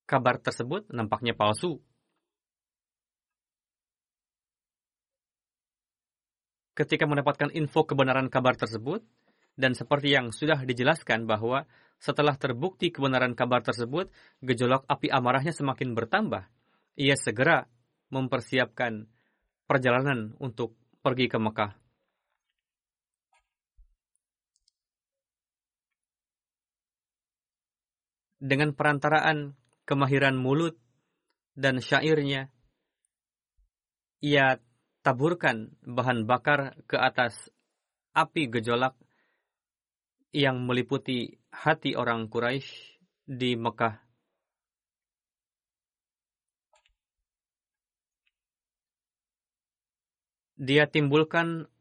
[0.05, 1.81] kabar tersebut nampaknya palsu.
[6.73, 9.05] ketika mendapatkan info kebenaran kabar tersebut,
[9.53, 11.69] dan seperti yang sudah dijelaskan bahwa
[12.01, 14.09] setelah terbukti kebenaran kabar tersebut,
[14.41, 16.49] gejolak api amarahnya semakin bertambah.
[16.97, 17.69] Ia segera
[18.09, 19.05] mempersiapkan
[19.69, 20.73] perjalanan untuk
[21.05, 21.82] pergi ke Mekah.
[28.43, 29.55] Dengan perantaraan
[29.87, 30.75] kemahiran mulut
[31.55, 32.51] dan syairnya,
[34.19, 34.59] ia
[34.99, 37.47] taburkan bahan bakar ke atas
[38.11, 38.99] api gejolak
[40.35, 43.95] yang meliputi hati orang Quraisy di Mekah.
[50.59, 51.71] Dia timbulkan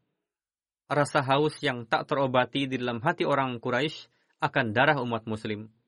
[0.87, 4.07] rasa haus yang tak terobati di dalam hati orang Quraisy
[4.39, 5.82] akan darah umat muslim.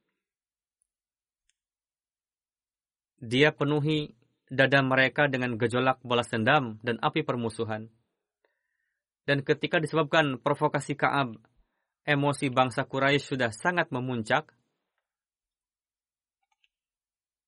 [3.20, 4.11] Dia penuhi
[4.51, 7.89] dada mereka dengan gejolak balas dendam dan api permusuhan.
[9.26, 11.41] Dan ketika disebabkan provokasi Kaab,
[12.05, 14.53] emosi bangsa Quraisy sudah sangat memuncak,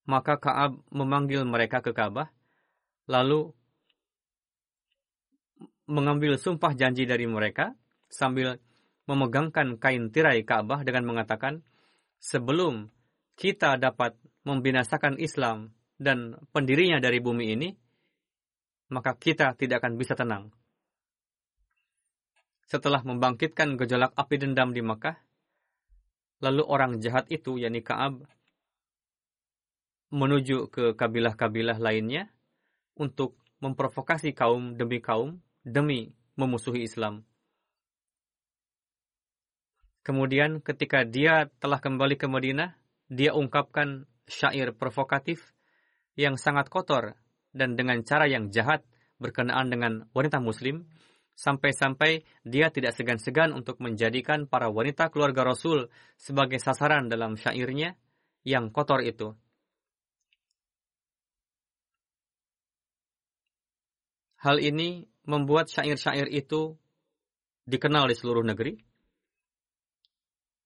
[0.07, 2.31] Maka Ka'ab memanggil mereka ke Ka'bah,
[3.11, 3.51] lalu
[5.83, 7.75] mengambil sumpah janji dari mereka
[8.07, 8.55] sambil
[9.03, 11.59] memegangkan kain tirai Ka'bah dengan mengatakan,
[12.23, 12.87] sebelum
[13.37, 15.69] kita dapat membinasakan Islam
[16.01, 17.69] dan pendirinya dari bumi ini,
[18.89, 20.49] maka kita tidak akan bisa tenang.
[22.67, 25.15] Setelah membangkitkan gejolak api dendam di Makkah,
[26.41, 28.25] lalu orang jahat itu, yakni Kaab,
[30.11, 32.31] menuju ke kabilah-kabilah lainnya
[32.97, 37.27] untuk memprovokasi kaum demi kaum demi memusuhi Islam.
[40.07, 45.55] Kemudian ketika dia telah kembali ke Madinah, dia ungkapkan syair provokatif
[46.19, 47.15] yang sangat kotor
[47.55, 48.83] dan dengan cara yang jahat
[49.17, 50.85] berkenaan dengan wanita muslim,
[51.37, 57.97] sampai-sampai dia tidak segan-segan untuk menjadikan para wanita keluarga Rasul sebagai sasaran dalam syairnya
[58.45, 59.33] yang kotor itu.
[64.37, 66.77] Hal ini membuat syair-syair itu
[67.65, 68.77] dikenal di seluruh negeri.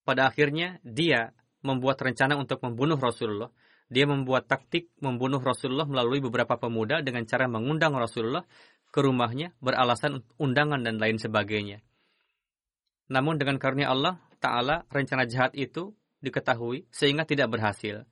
[0.04, 1.32] Pada akhirnya, dia
[1.62, 3.50] membuat rencana untuk membunuh Rasulullah
[3.92, 8.48] dia membuat taktik membunuh Rasulullah melalui beberapa pemuda dengan cara mengundang Rasulullah
[8.88, 11.84] ke rumahnya beralasan undangan dan lain sebagainya.
[13.12, 15.92] Namun dengan karunia Allah Ta'ala, rencana jahat itu
[16.24, 18.08] diketahui sehingga tidak berhasil.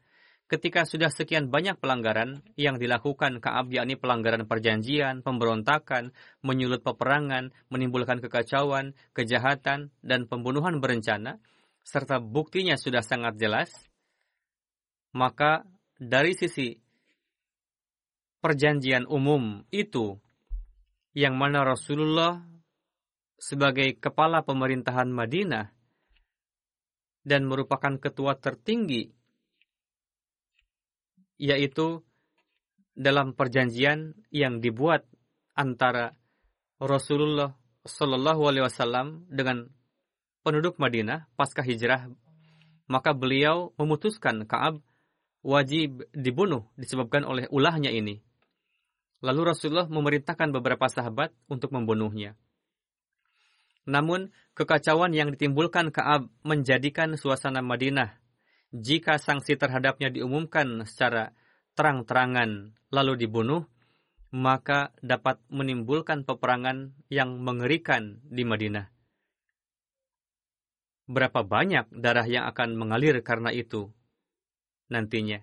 [0.49, 8.19] Ketika sudah sekian banyak pelanggaran yang dilakukan Kaab yakni pelanggaran perjanjian, pemberontakan, menyulut peperangan, menimbulkan
[8.19, 11.37] kekacauan, kejahatan, dan pembunuhan berencana,
[11.89, 13.73] serta buktinya sudah sangat jelas,
[15.17, 15.65] maka
[15.97, 16.77] dari sisi
[18.45, 20.21] perjanjian umum itu
[21.17, 22.45] yang mana Rasulullah
[23.41, 25.73] sebagai kepala pemerintahan Madinah
[27.25, 29.09] dan merupakan ketua tertinggi
[31.41, 32.05] yaitu
[32.93, 35.07] dalam perjanjian yang dibuat
[35.57, 36.13] antara
[36.77, 37.55] Rasulullah
[37.87, 39.78] Shallallahu Alaihi Wasallam dengan
[40.41, 42.09] penduduk Madinah pasca hijrah
[42.89, 44.81] maka beliau memutuskan Kaab
[45.45, 48.19] wajib dibunuh disebabkan oleh ulahnya ini.
[49.19, 52.39] Lalu Rasulullah memerintahkan beberapa sahabat untuk membunuhnya.
[53.89, 58.15] Namun, kekacauan yang ditimbulkan Ka'ab menjadikan suasana Madinah.
[58.69, 61.33] Jika sanksi terhadapnya diumumkan secara
[61.73, 63.65] terang-terangan lalu dibunuh,
[64.29, 68.98] maka dapat menimbulkan peperangan yang mengerikan di Madinah.
[71.09, 73.89] Berapa banyak darah yang akan mengalir karena itu?
[74.89, 75.39] nantinya.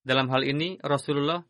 [0.00, 1.44] Dalam hal ini Rasulullah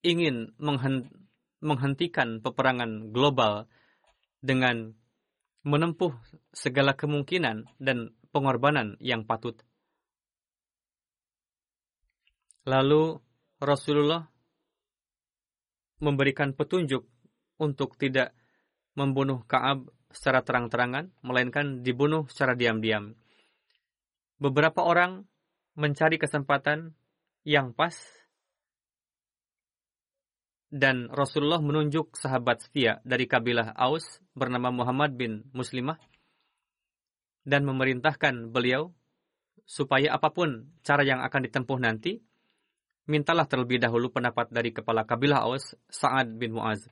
[0.00, 0.56] ingin
[1.60, 3.68] menghentikan peperangan global
[4.40, 4.96] dengan
[5.64, 6.12] menempuh
[6.52, 9.60] segala kemungkinan dan pengorbanan yang patut.
[12.64, 13.20] Lalu
[13.60, 14.28] Rasulullah
[16.04, 17.08] memberikan petunjuk
[17.56, 18.36] untuk tidak
[18.92, 23.16] membunuh Kaab secara terang-terangan, melainkan dibunuh secara diam-diam.
[24.38, 25.24] Beberapa orang
[25.74, 26.94] mencari kesempatan
[27.42, 27.96] yang pas
[30.74, 35.98] dan Rasulullah menunjuk sahabat setia dari kabilah Aus bernama Muhammad bin Muslimah
[37.46, 38.90] dan memerintahkan beliau
[39.64, 42.20] supaya apa pun cara yang akan ditempuh nanti,
[43.04, 46.88] mintalah terlebih dahulu pendapat dari kepala kabilah Aus, Sa'ad bin Mu'az.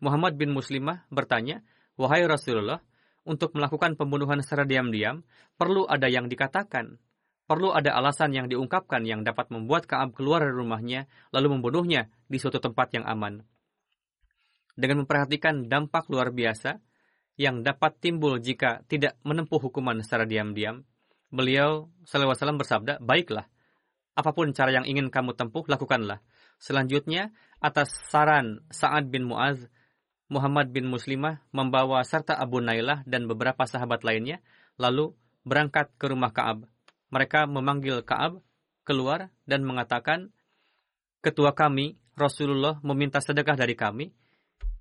[0.00, 1.64] Muhammad bin Muslimah bertanya,
[1.96, 2.82] Wahai Rasulullah,
[3.24, 5.24] untuk melakukan pembunuhan secara diam-diam,
[5.56, 7.00] perlu ada yang dikatakan.
[7.44, 11.00] Perlu ada alasan yang diungkapkan yang dapat membuat Kaab keluar dari rumahnya,
[11.32, 13.44] lalu membunuhnya di suatu tempat yang aman.
[14.74, 16.80] Dengan memperhatikan dampak luar biasa
[17.36, 20.82] yang dapat timbul jika tidak menempuh hukuman secara diam-diam,
[21.28, 23.46] beliau SAW bersabda, Baiklah,
[24.14, 26.22] apa pun cara yang ingin kamu tempuh, lakukanlah.
[26.62, 29.66] Selanjutnya, atas saran Sa'ad bin Mu'az,
[30.30, 34.38] Muhammad bin Muslimah membawa serta Abu Nailah dan beberapa sahabat lainnya,
[34.78, 35.12] lalu
[35.42, 36.64] berangkat ke rumah Kaab.
[37.10, 38.40] Mereka memanggil Kaab
[38.86, 40.30] keluar dan mengatakan,
[41.18, 44.14] Ketua kami, Rasulullah meminta sedekah dari kami.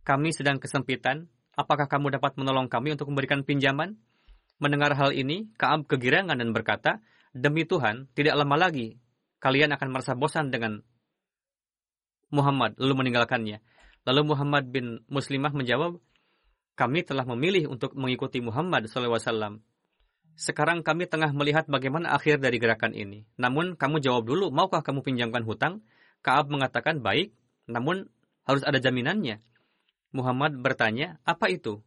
[0.03, 1.25] Kami sedang kesempitan.
[1.53, 3.97] Apakah kamu dapat menolong kami untuk memberikan pinjaman?
[4.59, 7.01] Mendengar hal ini, Kaab kegirangan dan berkata,
[7.33, 9.02] Demi Tuhan, tidak lama lagi
[9.43, 10.79] kalian akan merasa bosan dengan
[12.31, 13.59] Muhammad, lalu meninggalkannya.
[14.07, 15.99] Lalu Muhammad bin Muslimah menjawab,
[16.79, 19.59] kami telah memilih untuk mengikuti Muhammad SAW.
[20.33, 23.27] Sekarang kami tengah melihat bagaimana akhir dari gerakan ini.
[23.35, 25.85] Namun kamu jawab dulu, maukah kamu pinjamkan hutang?
[26.23, 27.35] Kaab mengatakan baik,
[27.67, 28.07] namun
[28.47, 29.43] harus ada jaminannya.
[30.15, 31.83] Muhammad bertanya, apa itu?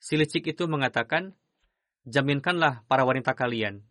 [0.00, 1.36] si licik itu mengatakan,
[2.08, 3.84] jaminkanlah para wanita kalian.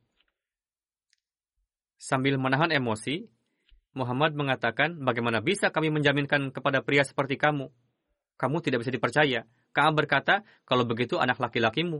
[1.99, 3.27] Sambil menahan emosi,
[3.91, 7.67] Muhammad mengatakan, bagaimana bisa kami menjaminkan kepada pria seperti kamu?
[8.39, 9.43] Kamu tidak bisa dipercaya.
[9.75, 11.99] Kaab berkata, kalau begitu anak laki-lakimu.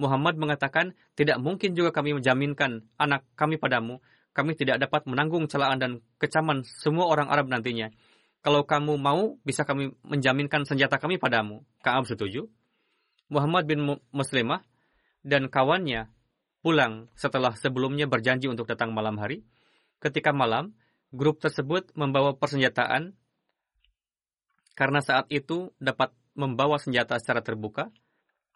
[0.00, 4.00] Muhammad mengatakan, tidak mungkin juga kami menjaminkan anak kami padamu.
[4.32, 7.92] Kami tidak dapat menanggung celaan dan kecaman semua orang Arab nantinya.
[8.40, 11.68] Kalau kamu mau, bisa kami menjaminkan senjata kami padamu.
[11.84, 12.48] Kaab setuju.
[13.28, 14.64] Muhammad bin Muslimah
[15.20, 16.08] dan kawannya
[16.62, 19.42] pulang setelah sebelumnya berjanji untuk datang malam hari.
[19.98, 20.72] Ketika malam,
[21.10, 23.12] grup tersebut membawa persenjataan
[24.72, 27.92] karena saat itu dapat membawa senjata secara terbuka,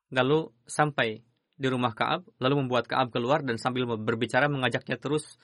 [0.09, 1.21] lalu sampai
[1.57, 5.37] di rumah Kaab, lalu membuat Kaab keluar dan sambil berbicara mengajaknya terus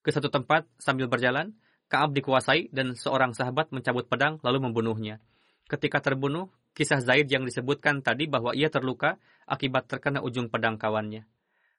[0.00, 1.52] ke satu tempat sambil berjalan.
[1.84, 5.20] Kaab dikuasai dan seorang sahabat mencabut pedang lalu membunuhnya.
[5.68, 11.28] Ketika terbunuh, kisah Zaid yang disebutkan tadi bahwa ia terluka akibat terkena ujung pedang kawannya.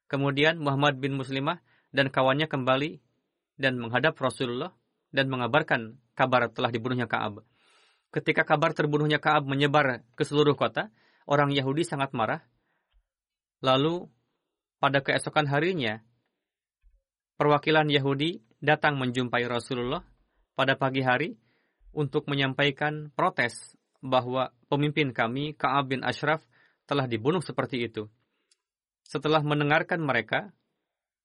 [0.06, 1.58] Kemudian Muhammad bin Muslimah
[1.90, 3.02] dan kawannya kembali
[3.58, 4.70] dan menghadap Rasulullah
[5.10, 7.42] dan mengabarkan kabar telah dibunuhnya Kaab.
[8.14, 10.94] Ketika kabar terbunuhnya Kaab menyebar ke seluruh kota,
[11.26, 12.44] orang Yahudi sangat marah.
[13.64, 14.06] Lalu
[14.78, 16.04] pada keesokan harinya,
[17.40, 20.04] perwakilan Yahudi datang menjumpai Rasulullah
[20.54, 21.36] pada pagi hari
[21.96, 26.44] untuk menyampaikan protes bahwa pemimpin kami, Ka'ab bin Ashraf,
[26.84, 28.06] telah dibunuh seperti itu.
[29.06, 30.50] Setelah mendengarkan mereka,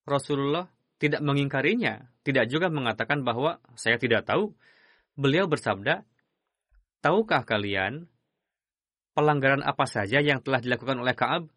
[0.06, 0.70] Rasulullah
[1.02, 4.54] tidak mengingkarinya, tidak juga mengatakan bahwa saya tidak tahu.
[5.18, 6.06] Beliau bersabda,
[7.02, 8.06] Tahukah kalian
[9.18, 11.50] pelanggaran apa saja yang telah dilakukan oleh Kaab?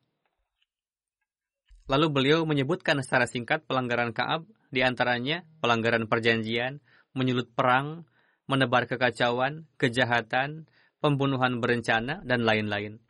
[1.84, 6.80] Lalu beliau menyebutkan secara singkat pelanggaran Kaab, di antaranya pelanggaran perjanjian,
[7.12, 8.08] menyulut perang,
[8.48, 10.64] menebar kekacauan, kejahatan,
[11.04, 13.03] pembunuhan berencana, dan lain-lain.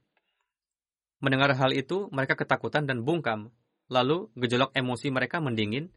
[1.24, 3.48] Mendengar hal itu, mereka ketakutan dan bungkam.
[3.88, 5.88] Lalu, gejolak emosi mereka mendingin.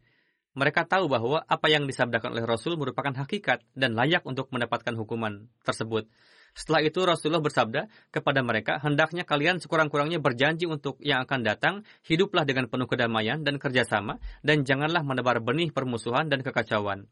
[0.55, 5.51] Mereka tahu bahwa apa yang disabdakan oleh Rasul merupakan hakikat dan layak untuk mendapatkan hukuman
[5.67, 6.07] tersebut.
[6.55, 12.47] Setelah itu Rasulullah bersabda kepada mereka, hendaknya kalian sekurang-kurangnya berjanji untuk yang akan datang, hiduplah
[12.47, 17.03] dengan penuh kedamaian dan kerjasama, dan janganlah menebar benih permusuhan dan kekacauan.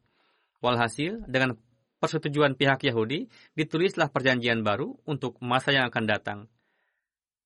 [0.63, 1.59] Walhasil, dengan
[1.99, 3.27] persetujuan pihak Yahudi,
[3.59, 6.39] ditulislah perjanjian baru untuk masa yang akan datang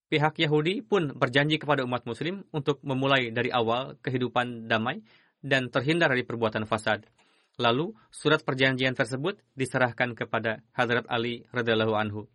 [0.10, 5.06] pihak Yahudi pun berjanji kepada umat Muslim untuk memulai dari awal kehidupan damai
[5.40, 7.06] dan terhindar dari perbuatan fasad.
[7.62, 12.26] Lalu, surat perjanjian tersebut diserahkan kepada Hadrat Ali radhiallahu anhu.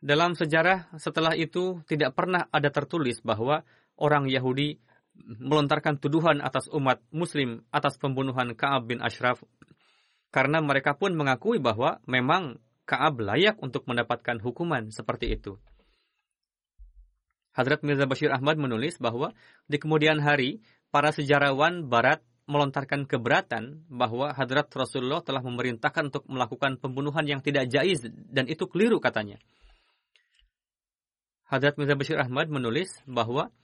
[0.00, 3.64] Dalam sejarah setelah itu tidak pernah ada tertulis bahwa
[4.00, 4.80] orang Yahudi
[5.20, 9.44] melontarkan tuduhan atas umat Muslim atas pembunuhan Kaab bin Ashraf
[10.32, 12.56] karena mereka pun mengakui bahwa memang
[12.88, 15.60] Kaab layak untuk mendapatkan hukuman seperti itu.
[17.50, 19.34] Hadrat Mirza Bashir Ahmad menulis bahwa
[19.66, 26.82] di kemudian hari, para sejarawan barat melontarkan keberatan bahwa Hadrat Rasulullah telah memerintahkan untuk melakukan
[26.82, 29.38] pembunuhan yang tidak jaiz dan itu keliru katanya.
[31.46, 33.54] Hadrat Mirza Bashir Ahmad menulis bahwa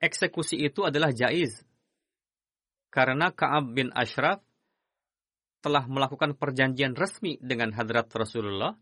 [0.00, 1.64] eksekusi itu adalah jaiz
[2.92, 4.40] karena Ka'ab bin Ashraf
[5.60, 8.76] telah melakukan perjanjian resmi dengan Hadrat Rasulullah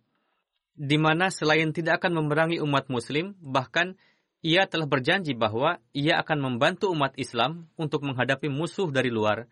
[0.75, 3.95] di mana selain tidak akan memerangi umat muslim, bahkan
[4.43, 9.47] ia telah berjanji bahwa ia akan membantu umat Islam untuk menghadapi musuh dari luar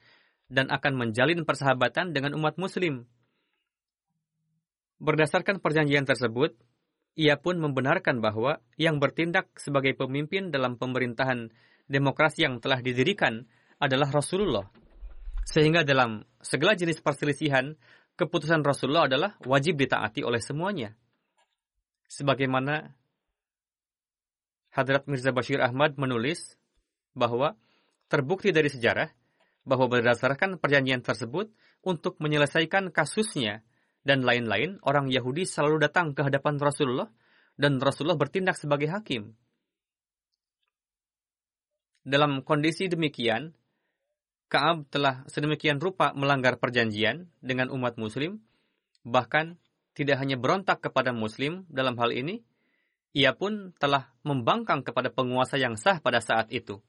[0.52, 3.08] dan akan menjalin persahabatan dengan umat muslim.
[5.00, 6.54] Berdasarkan perjanjian tersebut,
[7.16, 11.48] ia pun membenarkan bahwa yang bertindak sebagai pemimpin dalam pemerintahan
[11.88, 13.48] demokrasi yang telah didirikan
[13.80, 14.68] adalah Rasulullah.
[15.42, 17.74] Sehingga dalam segala jenis perselisihan,
[18.14, 20.94] keputusan Rasulullah adalah wajib ditaati oleh semuanya
[22.12, 22.92] sebagaimana
[24.72, 26.60] Hadrat Mirza Bashir Ahmad menulis
[27.16, 27.56] bahwa
[28.12, 29.08] terbukti dari sejarah
[29.64, 31.48] bahwa berdasarkan perjanjian tersebut
[31.80, 33.64] untuk menyelesaikan kasusnya
[34.04, 37.08] dan lain-lain orang Yahudi selalu datang ke hadapan Rasulullah
[37.56, 39.32] dan Rasulullah bertindak sebagai hakim.
[42.02, 43.54] Dalam kondisi demikian,
[44.52, 48.44] Kaab telah sedemikian rupa melanggar perjanjian dengan umat muslim,
[49.00, 49.56] bahkan
[49.92, 52.40] tidak hanya berontak kepada Muslim dalam hal ini,
[53.12, 56.80] ia pun telah membangkang kepada penguasa yang sah pada saat itu.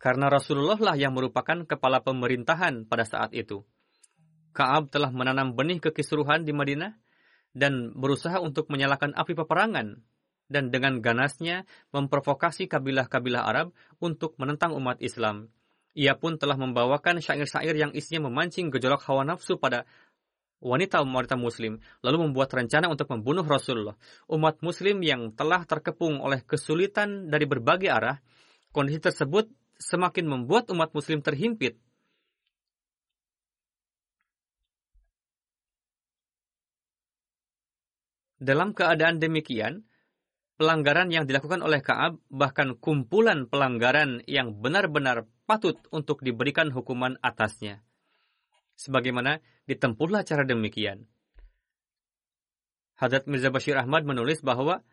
[0.00, 3.64] Karena Rasulullah lah yang merupakan kepala pemerintahan pada saat itu.
[4.56, 6.96] Kaab telah menanam benih kekisruhan di Madinah
[7.52, 10.00] dan berusaha untuk menyalakan api peperangan
[10.50, 13.70] dan dengan ganasnya memprovokasi kabilah-kabilah Arab
[14.02, 15.52] untuk menentang umat Islam
[15.94, 19.86] ia pun telah membawakan syair-syair yang isinya memancing gejolak hawa nafsu pada
[20.60, 23.96] wanita-wanita muslim lalu membuat rencana untuk membunuh Rasulullah.
[24.30, 28.16] Umat muslim yang telah terkepung oleh kesulitan dari berbagai arah,
[28.70, 31.80] kondisi tersebut semakin membuat umat muslim terhimpit.
[38.40, 39.84] Dalam keadaan demikian,
[40.60, 47.80] pelanggaran yang dilakukan oleh Kaab, bahkan kumpulan pelanggaran yang benar-benar patut untuk diberikan hukuman atasnya.
[48.76, 51.08] Sebagaimana ditempuhlah cara demikian.
[53.00, 54.84] Hadrat Mirza Bashir Ahmad menulis bahwa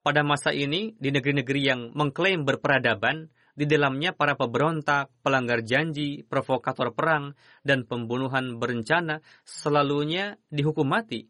[0.00, 6.96] pada masa ini di negeri-negeri yang mengklaim berperadaban, di dalamnya para pemberontak, pelanggar janji, provokator
[6.96, 11.28] perang, dan pembunuhan berencana selalunya dihukum mati.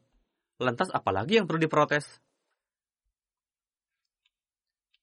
[0.62, 2.29] Lantas apalagi yang perlu diprotes?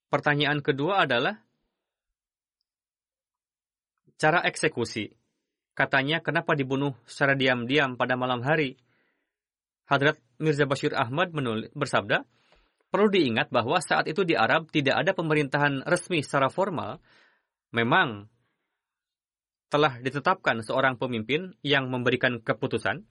[0.07, 1.35] Pertanyaan kedua adalah
[4.15, 5.11] cara eksekusi.
[5.77, 8.79] Katanya kenapa dibunuh secara diam-diam pada malam hari?
[9.87, 12.25] Hadrat Mirza Bashir Ahmad menulis, bersabda,
[12.89, 16.99] perlu diingat bahwa saat itu di Arab tidak ada pemerintahan resmi secara formal.
[17.71, 18.25] Memang
[19.67, 23.05] telah ditetapkan seorang pemimpin yang memberikan keputusan,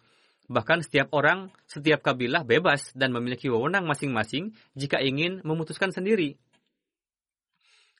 [0.46, 6.38] Bahkan setiap orang, setiap kabilah bebas dan memiliki wewenang masing-masing jika ingin memutuskan sendiri.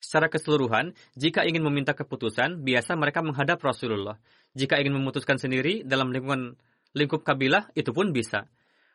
[0.00, 4.20] Secara keseluruhan, jika ingin meminta keputusan, biasa mereka menghadap Rasulullah.
[4.56, 6.56] Jika ingin memutuskan sendiri dalam lingkungan
[6.96, 8.48] lingkup kabilah, itu pun bisa.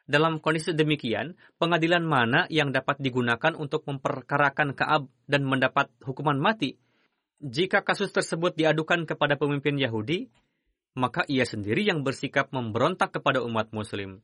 [0.10, 6.78] Dalam kondisi demikian, pengadilan mana yang dapat digunakan untuk memperkarakan Kaab dan mendapat hukuman mati?
[7.42, 10.30] Jika kasus tersebut diadukan kepada pemimpin Yahudi,
[10.98, 14.22] maka ia sendiri yang bersikap memberontak kepada umat Muslim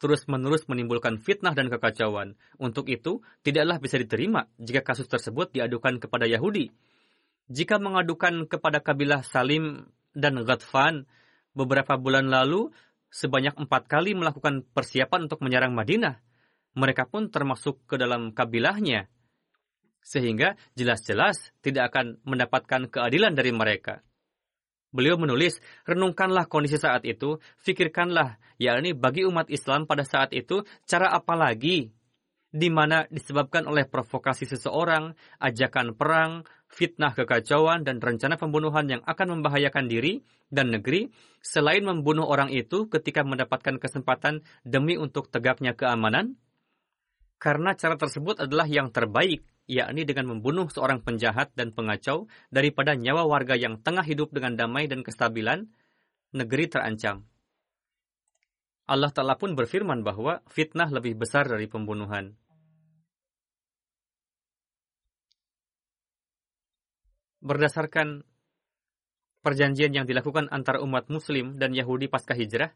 [0.00, 2.34] terus-menerus menimbulkan fitnah dan kekacauan.
[2.56, 6.72] Untuk itu, tidaklah bisa diterima jika kasus tersebut diadukan kepada Yahudi.
[7.52, 9.84] Jika mengadukan kepada kabilah Salim
[10.16, 11.04] dan Ghatfan
[11.52, 12.72] beberapa bulan lalu,
[13.12, 16.16] sebanyak empat kali melakukan persiapan untuk menyerang Madinah.
[16.74, 19.10] Mereka pun termasuk ke dalam kabilahnya.
[20.00, 24.00] Sehingga jelas-jelas tidak akan mendapatkan keadilan dari mereka.
[24.90, 31.14] Beliau menulis, renungkanlah kondisi saat itu, fikirkanlah, yakni bagi umat Islam pada saat itu, cara
[31.14, 31.94] apa lagi
[32.50, 39.38] di mana disebabkan oleh provokasi seseorang, ajakan perang, fitnah kekacauan, dan rencana pembunuhan yang akan
[39.38, 46.34] membahayakan diri dan negeri, selain membunuh orang itu ketika mendapatkan kesempatan demi untuk tegaknya keamanan?
[47.38, 53.30] Karena cara tersebut adalah yang terbaik yakni dengan membunuh seorang penjahat dan pengacau daripada nyawa
[53.30, 55.70] warga yang tengah hidup dengan damai dan kestabilan,
[56.34, 57.30] negeri terancam.
[58.90, 62.34] Allah Ta'ala pun berfirman bahwa fitnah lebih besar dari pembunuhan.
[67.38, 68.26] Berdasarkan
[69.46, 72.74] perjanjian yang dilakukan antara umat muslim dan Yahudi pasca hijrah,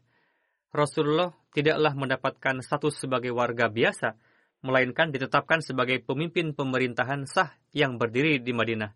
[0.71, 4.15] Rasulullah tidaklah mendapatkan status sebagai warga biasa,
[4.61, 8.93] melainkan ditetapkan sebagai pemimpin pemerintahan sah yang berdiri di Madinah.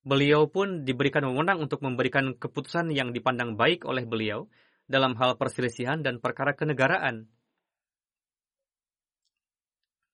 [0.00, 4.48] Beliau pun diberikan wewenang untuk memberikan keputusan yang dipandang baik oleh beliau
[4.88, 7.28] dalam hal perselisihan dan perkara kenegaraan.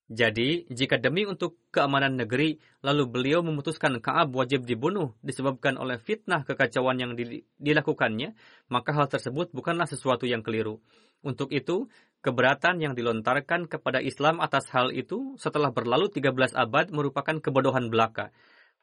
[0.07, 6.47] Jadi, jika demi untuk keamanan negeri, lalu beliau memutuskan Kaab wajib dibunuh disebabkan oleh fitnah
[6.47, 7.19] kekacauan yang
[7.59, 8.39] dilakukannya,
[8.71, 10.79] maka hal tersebut bukanlah sesuatu yang keliru.
[11.25, 11.89] Untuk itu,
[12.25, 18.35] keberatan yang dilontarkan kepada Islam atas hal itu setelah berlalu 13 abad merupakan kebodohan belaka.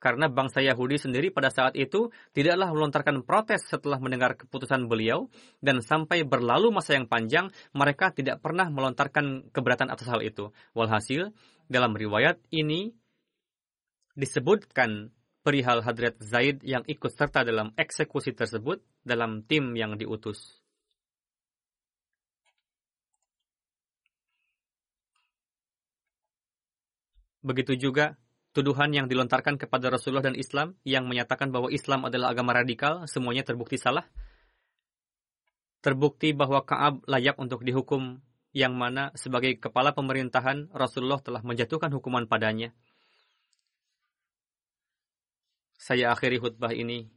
[0.04, 5.32] Karena bangsa Yahudi sendiri pada saat itu tidaklah melontarkan protes setelah mendengar keputusan beliau,
[5.64, 10.52] dan sampai berlalu masa yang panjang, mereka tidak pernah melontarkan keberatan atas hal itu.
[10.76, 11.32] Walhasil,
[11.72, 12.92] dalam riwayat ini
[14.20, 20.63] disebutkan perihal Hadrat Zaid yang ikut serta dalam eksekusi tersebut dalam tim yang diutus.
[27.44, 28.16] Begitu juga
[28.56, 33.44] tuduhan yang dilontarkan kepada Rasulullah dan Islam yang menyatakan bahwa Islam adalah agama radikal, semuanya
[33.44, 34.08] terbukti salah.
[35.84, 38.24] Terbukti bahwa Kaab layak untuk dihukum
[38.56, 42.72] yang mana sebagai kepala pemerintahan Rasulullah telah menjatuhkan hukuman padanya.
[45.76, 47.12] Saya akhiri khutbah ini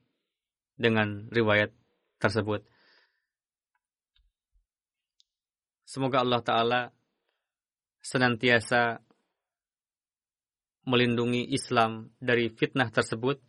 [0.75, 1.71] dengan riwayat
[2.19, 2.67] tersebut.
[5.87, 6.81] Semoga Allah Ta'ala
[8.03, 9.06] senantiasa
[10.87, 13.43] melindungi Islam dari fitnah tersebut,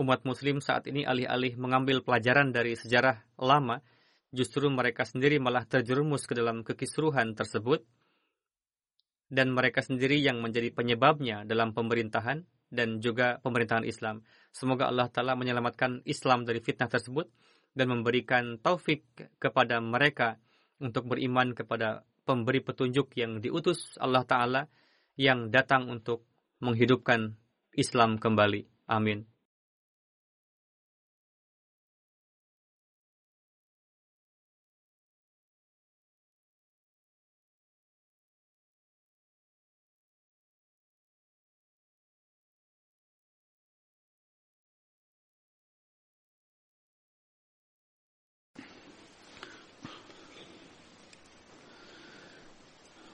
[0.00, 3.84] umat muslim saat ini alih-alih mengambil pelajaran dari sejarah lama,
[4.32, 7.84] justru mereka sendiri malah terjerumus ke dalam kekisruhan tersebut,
[9.28, 14.24] dan mereka sendiri yang menjadi penyebabnya dalam pemerintahan dan juga pemerintahan Islam.
[14.50, 17.28] Semoga Allah Ta'ala menyelamatkan Islam dari fitnah tersebut,
[17.76, 19.04] dan memberikan taufik
[19.36, 20.40] kepada mereka
[20.80, 24.64] untuk beriman kepada pemberi petunjuk yang diutus Allah Ta'ala
[25.16, 26.24] yang datang untuk
[26.60, 27.36] menghidupkan
[27.76, 28.88] Islam kembali.
[28.88, 29.35] Amin.